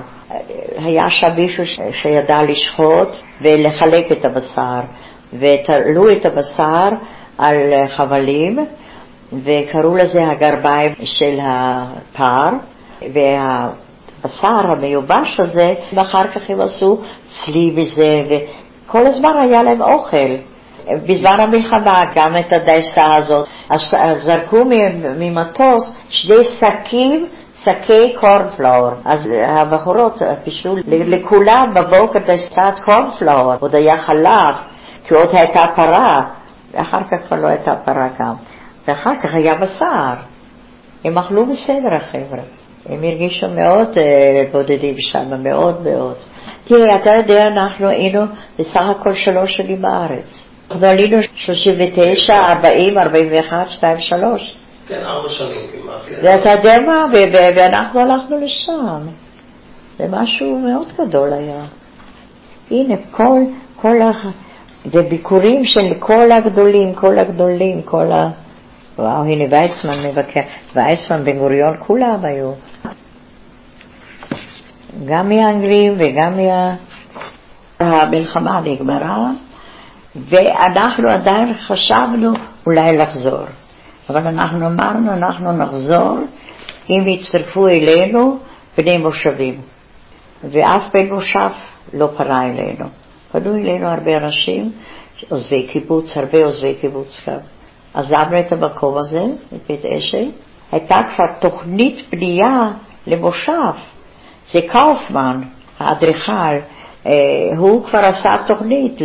היה 0.77 1.09
שם 1.09 1.29
מישהו 1.37 1.63
שידע 1.93 2.43
לשחוט 2.43 3.17
ולחלק 3.41 4.11
את 4.11 4.25
הבשר 4.25 4.79
ותלו 5.33 6.11
את 6.11 6.25
הבשר 6.25 6.87
על 7.37 7.87
חבלים 7.87 8.65
וקראו 9.33 9.95
לזה 9.95 10.27
הגרביים 10.27 10.93
של 11.03 11.39
הפר 11.43 12.49
והבשר 14.23 14.71
המיובש 14.71 15.39
הזה, 15.39 15.73
ואחר 15.93 16.27
כך 16.27 16.49
הם 16.49 16.61
עשו 16.61 17.01
צלי 17.25 17.73
וזה, 17.75 18.23
וכל 18.29 19.07
הזמן 19.07 19.37
היה 19.41 19.63
להם 19.63 19.81
אוכל. 19.81 20.35
בזמן 20.87 21.39
המלחמה 21.39 22.05
גם 22.15 22.35
את 22.35 22.53
הדייסה 22.53 23.15
הזאת, 23.15 23.47
אז 23.69 23.95
זרקו 24.17 24.57
ממטוס 25.17 25.95
שני 26.09 26.43
שקים, 26.43 27.25
שקי 27.55 28.13
קורנפלאור. 28.19 28.89
אז 29.05 29.29
הבחורות 29.47 30.21
פישלו 30.43 30.75
לכולם 30.87 31.71
בבוקר 31.75 32.19
דייסת 32.19 32.79
קורנפלאור, 32.85 33.53
עוד 33.59 33.75
היה 33.75 33.97
חלב, 33.97 34.55
כי 35.07 35.13
עוד 35.13 35.29
הייתה 35.31 35.65
פרה, 35.75 36.21
ואחר 36.73 37.01
כך 37.11 37.27
כבר 37.27 37.37
לא 37.37 37.47
הייתה 37.47 37.75
פרה 37.75 38.07
גם. 38.19 38.33
ואחר 38.87 39.17
כך 39.23 39.33
היה 39.33 39.55
בשר. 39.55 40.13
הם 41.05 41.17
אכלו 41.17 41.45
בסדר, 41.45 41.95
החבר'ה. 41.95 42.60
הם 42.85 43.03
הרגישו 43.03 43.47
מאוד 43.47 43.89
uh, 43.93 43.97
בודדים 44.51 44.95
שם, 44.99 45.43
מאוד 45.43 45.81
מאוד. 45.81 46.15
תראה, 46.63 46.95
אתה 46.95 47.09
יודע, 47.09 47.47
אנחנו 47.47 47.87
היינו 47.87 48.21
בסך 48.59 48.81
הכל 48.89 49.13
שלוש 49.13 49.57
שנים 49.57 49.81
בארץ. 49.81 50.47
אנחנו 50.71 50.87
עלינו 50.87 51.17
39, 51.35 52.33
40, 52.33 52.97
41, 52.97 53.69
2, 53.69 53.99
3. 53.99 54.55
כן, 54.87 55.01
ארבע 55.03 55.29
שנים 55.29 55.67
כמעט. 55.71 56.01
כן. 56.07 56.15
ואתה 56.23 56.49
יודע 56.49 56.73
מה, 56.87 57.17
ואנחנו 57.55 57.99
הלכנו 58.01 58.37
לשם. 58.41 59.07
זה 59.97 60.05
משהו 60.09 60.59
מאוד 60.59 60.87
גדול 60.97 61.33
היה. 61.33 61.61
הנה, 62.71 62.95
כל, 63.11 63.39
כל 63.75 64.01
ה... 64.01 64.11
זה 64.85 65.01
ביקורים 65.01 65.65
של 65.65 65.93
כל 65.99 66.31
הגדולים, 66.31 66.95
כל 66.95 67.19
הגדולים, 67.19 67.81
כל 67.81 68.11
ה... 68.11 68.29
וואו, 69.01 69.23
הנה 69.23 69.43
ויצמן 69.43 70.09
מבקר, 70.09 70.41
ויצמן, 70.75 71.23
בן 71.23 71.37
גוריון, 71.37 71.77
כולם 71.79 72.25
היו. 72.25 72.51
גם 75.05 75.29
מהאנגלים 75.29 75.93
וגם 75.99 76.37
מה... 76.37 76.75
המלחמה 77.79 78.61
נגמרה, 78.61 79.31
ואנחנו 80.15 81.09
עדיין 81.09 81.53
חשבנו 81.53 82.33
אולי 82.65 82.97
לחזור. 82.97 83.45
אבל 84.09 84.27
אנחנו 84.27 84.67
אמרנו, 84.67 85.13
אנחנו 85.13 85.51
נחזור 85.51 86.19
אם 86.89 87.07
יצטרפו 87.07 87.67
אלינו 87.67 88.37
בני 88.77 88.97
מושבים. 88.97 89.61
ואף 90.43 90.83
בן 90.93 91.13
מושב 91.13 91.49
לא 91.93 92.09
פנה 92.17 92.49
אלינו. 92.49 92.85
פנו 93.31 93.55
אלינו 93.55 93.87
הרבה 93.87 94.17
אנשים, 94.17 94.71
עוזבי 95.29 95.67
קיבוץ, 95.67 96.17
הרבה 96.17 96.45
עוזבי 96.45 96.75
קיבוץ 96.81 97.29
גם. 97.29 97.60
עזבנו 97.93 98.39
את 98.39 98.51
המקום 98.51 98.97
הזה, 98.97 99.23
את 99.55 99.59
בית 99.69 99.85
אשל. 99.85 100.31
הייתה 100.71 100.95
כבר 101.15 101.25
תוכנית 101.39 102.05
בנייה 102.11 102.67
למושב. 103.07 103.73
זה 104.47 104.59
קאופמן, 104.67 105.41
האדריכל, 105.79 106.57
אה, 107.05 107.11
הוא 107.57 107.83
כבר 107.83 107.99
עשה 107.99 108.35
תוכנית 108.47 109.01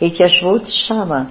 להתיישבות 0.00 0.62
שמה. 0.64 1.22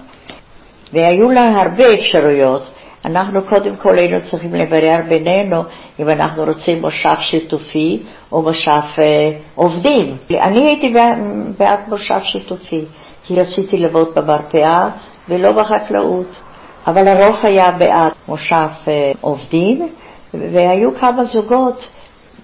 והיו 0.94 1.32
לה 1.32 1.62
הרבה 1.62 1.94
אפשרויות. 1.94 2.72
אנחנו 3.06 3.42
קודם 3.42 3.76
כל 3.76 3.98
היינו 3.98 4.18
צריכים 4.32 4.56
לברר 4.56 5.00
בינינו 5.10 5.64
אם 6.00 6.10
אנחנו 6.10 6.44
רוצים 6.44 6.82
מושב 6.82 7.16
שיתופי 7.20 8.04
או 8.32 8.42
מושב 8.42 8.82
אה, 9.00 9.32
עובדים. 9.56 10.18
אני 10.32 10.68
הייתי 10.68 10.94
בעד 11.58 11.80
מושב 11.88 12.20
שיתופי, 12.24 12.86
כי 13.24 13.36
רציתי 13.36 13.78
לעבוד 13.78 14.08
במרפאה 14.16 14.90
ולא 15.30 15.52
בחקלאות, 15.52 16.40
אבל 16.88 17.08
הרוב 17.08 17.36
היה 17.44 17.72
בעד 17.72 18.12
מושב 18.28 18.68
אה, 18.88 19.12
עובדים, 19.22 19.90
והיו 20.34 20.96
כמה 20.96 21.24
זוגות, 21.24 21.88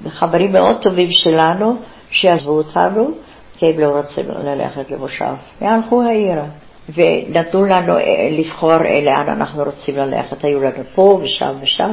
חברים 0.08 0.52
מאוד 0.52 0.82
טובים 0.82 1.12
שלנו, 1.12 1.76
שיעזבו 2.12 2.52
אותנו, 2.52 3.12
כי 3.58 3.66
הם 3.66 3.80
לא 3.80 3.98
רצים 3.98 4.26
ללכת 4.44 4.92
למושב. 4.92 5.34
והלכו 5.62 6.04
העירה. 6.04 6.46
ונתנו 6.94 7.66
לנו 7.66 7.98
אה, 7.98 8.30
לבחור 8.32 8.72
אה, 8.72 9.02
לאן 9.02 9.30
אנחנו 9.30 9.64
רוצים 9.64 9.98
ללכת. 9.98 10.44
היו 10.44 10.60
לנו 10.60 10.84
פה 10.96 11.20
ושם 11.22 11.56
ושם. 11.62 11.92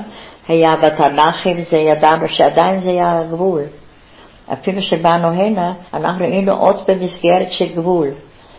היה 0.48 0.76
בתנ"כים, 0.76 1.60
זה 1.60 1.76
ידענו 1.76 2.28
שעדיין 2.28 2.80
זה 2.80 2.90
היה 2.90 3.20
הגבול. 3.20 3.62
אפילו 4.52 4.82
שבאנו 4.82 5.28
הנה, 5.28 5.72
אנחנו 5.94 6.24
היינו 6.24 6.52
עוד 6.52 6.76
במסגרת 6.88 7.52
של 7.52 7.66
גבול. 7.74 8.08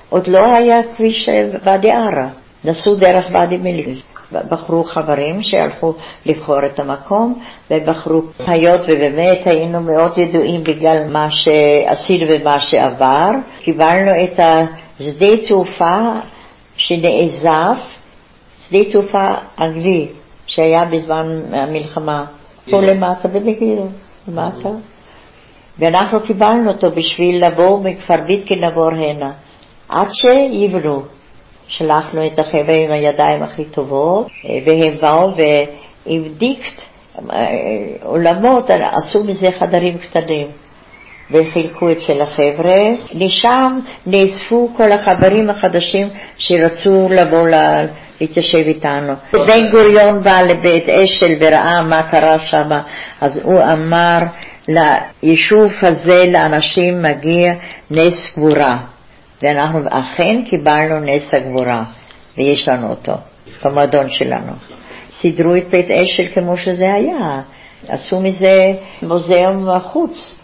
עוד 0.10 0.28
לא 0.28 0.52
היה 0.52 0.84
כביש 0.84 1.30
ואדי 1.64 1.92
ערה, 1.92 2.28
נסעו 2.66 2.95
דרך 2.95 3.26
ואדי 3.34 3.57
מילי. 3.57 3.95
בחרו 4.32 4.84
חברים 4.84 5.41
שהלכו 5.41 5.93
לבחור 6.26 6.66
את 6.66 6.80
המקום, 6.80 7.39
ובחרו, 7.72 8.22
היות 8.39 8.82
ובאמת 8.82 9.47
היינו 9.47 9.82
מאוד 9.82 10.18
ידועים 10.18 10.64
בגלל 10.64 11.03
מה 11.10 11.28
שעשינו 11.32 12.26
ומה 12.32 12.60
שעבר, 12.60 13.30
קיבלנו 13.60 14.12
את 14.24 14.39
השדה 14.39 15.47
תעופה 15.47 16.01
שנעזב, 16.78 17.76
שדה 18.62 18.84
תעופה 18.91 19.34
אנגלי 19.60 20.07
שהיה 20.47 20.86
בזמן 20.86 21.26
המלחמה, 21.53 22.26
פה 22.72 22.82
למטה 22.82 23.28
במגידו, 23.28 23.88
למטה. 24.28 24.70
ואנחנו 25.80 26.20
קיבלנו 26.20 26.72
אותו 26.72 26.91
בשביל 26.91 27.45
לבוא 27.45 27.84
מכפר 27.84 28.18
ביטקין 28.28 28.60
לעבור 28.60 28.91
הנה, 28.91 29.32
עד 29.89 30.07
שיבנו. 30.12 31.01
שלחנו 31.70 32.26
את 32.26 32.39
החבר'ה 32.39 32.76
עם 32.76 32.91
הידיים 32.91 33.43
הכי 33.43 33.65
טובות, 33.65 34.28
והם 34.65 34.93
באו 35.01 35.32
ועם 35.38 36.24
דיקט, 36.38 36.82
עולמות, 38.03 38.70
עשו 38.70 39.24
מזה 39.24 39.51
חדרים 39.51 39.97
קטנים. 39.97 40.47
וחילקו 41.32 41.91
אצל 41.91 42.22
החבר'ה. 42.22 42.86
משם 43.15 43.80
נאספו 44.05 44.70
כל 44.78 44.91
החברים 44.91 45.49
החדשים 45.49 46.07
שרצו 46.38 47.07
לבוא 47.11 47.47
ל... 47.47 47.55
להתיישב 48.22 48.57
איתנו. 48.57 49.13
בן 49.34 49.72
גוריון 49.72 50.24
בא 50.24 50.41
לבית 50.41 50.89
אשל 50.89 51.34
וראה 51.39 51.82
מה 51.82 52.03
קרה 52.11 52.39
שם, 52.39 52.70
אז 53.22 53.41
הוא 53.43 53.61
אמר 53.63 54.20
ליישוב 54.67 55.72
הזה 55.82 56.26
לאנשים 56.32 56.97
מגיע 56.97 57.53
נס 57.91 58.38
גבורה. 58.38 58.78
ואנחנו 59.44 59.80
אכן 59.90 60.42
קיבלנו 60.50 61.00
נס 61.00 61.34
הגבורה, 61.34 61.84
ויש 62.38 62.68
לנו 62.68 62.90
אותו 62.90 63.14
במועדון 63.66 64.10
שלנו. 64.10 64.52
סידרו 65.12 65.56
את 65.56 65.68
בית 65.70 65.92
אשל 65.92 66.28
כמו 66.34 66.58
שזה 66.58 66.94
היה, 66.94 67.42
עשו 67.88 68.20
מזה 68.20 68.74
מוזיאום 69.02 69.80
חוץ. 69.80 70.42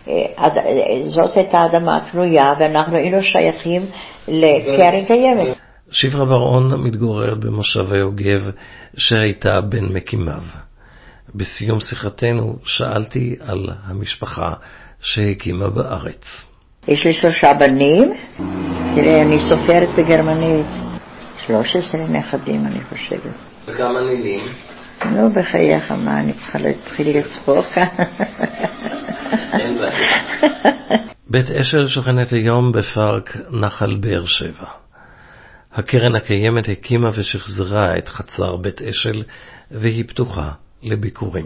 זאת 1.06 1.38
הייתה 1.38 1.66
אדמה 1.66 2.00
קנויה, 2.12 2.54
ואנחנו 2.60 2.98
היינו 2.98 3.24
שייכים 3.24 3.86
לקרן 4.28 5.06
קיימת. 5.08 5.58
שפרה 5.92 6.26
בר-און 6.26 6.82
מתגוררת 6.84 7.38
במושבי 7.38 7.98
יוגב, 7.98 8.50
שהייתה 8.98 9.62
בין 9.62 9.86
מקימיו. 9.86 10.44
בסיום 11.36 11.80
שיחתנו 11.80 12.56
שאלתי 12.64 13.36
על 13.40 13.70
המשפחה 13.84 14.54
שהקימה 15.02 15.70
בארץ. 15.70 16.26
יש 16.88 17.06
לי 17.06 17.14
שלושה 17.14 17.54
בנים, 17.54 18.14
תראה, 18.96 19.22
אני 19.22 19.40
סופרת 19.40 19.90
בגרמנית. 19.98 20.66
13 21.46 22.08
נכדים, 22.08 22.66
אני 22.66 22.80
חושבת. 22.90 23.34
וכמה 23.66 24.02
נינים? 24.02 24.40
נו, 25.06 25.30
בחייך, 25.30 25.92
מה, 25.92 26.20
אני 26.20 26.34
צריכה 26.34 26.60
להתחיל 26.60 27.18
לצחוק? 27.18 27.66
אין 29.54 29.78
בעיה. 29.78 30.22
בית 31.32 31.52
אשל 31.52 31.88
שוכנת 31.88 32.34
היום 32.34 32.72
בפארק 32.72 33.38
נחל 33.52 33.96
באר 33.96 34.26
שבע. 34.26 34.68
הקרן 35.74 36.16
הקיימת 36.16 36.70
הקימה 36.70 37.10
ושחזרה 37.16 37.98
את 37.98 38.08
חצר 38.08 38.56
בית 38.56 38.82
אשל, 38.82 39.24
והיא 39.72 40.04
פתוחה 40.08 40.52
לביקורים. 40.84 41.46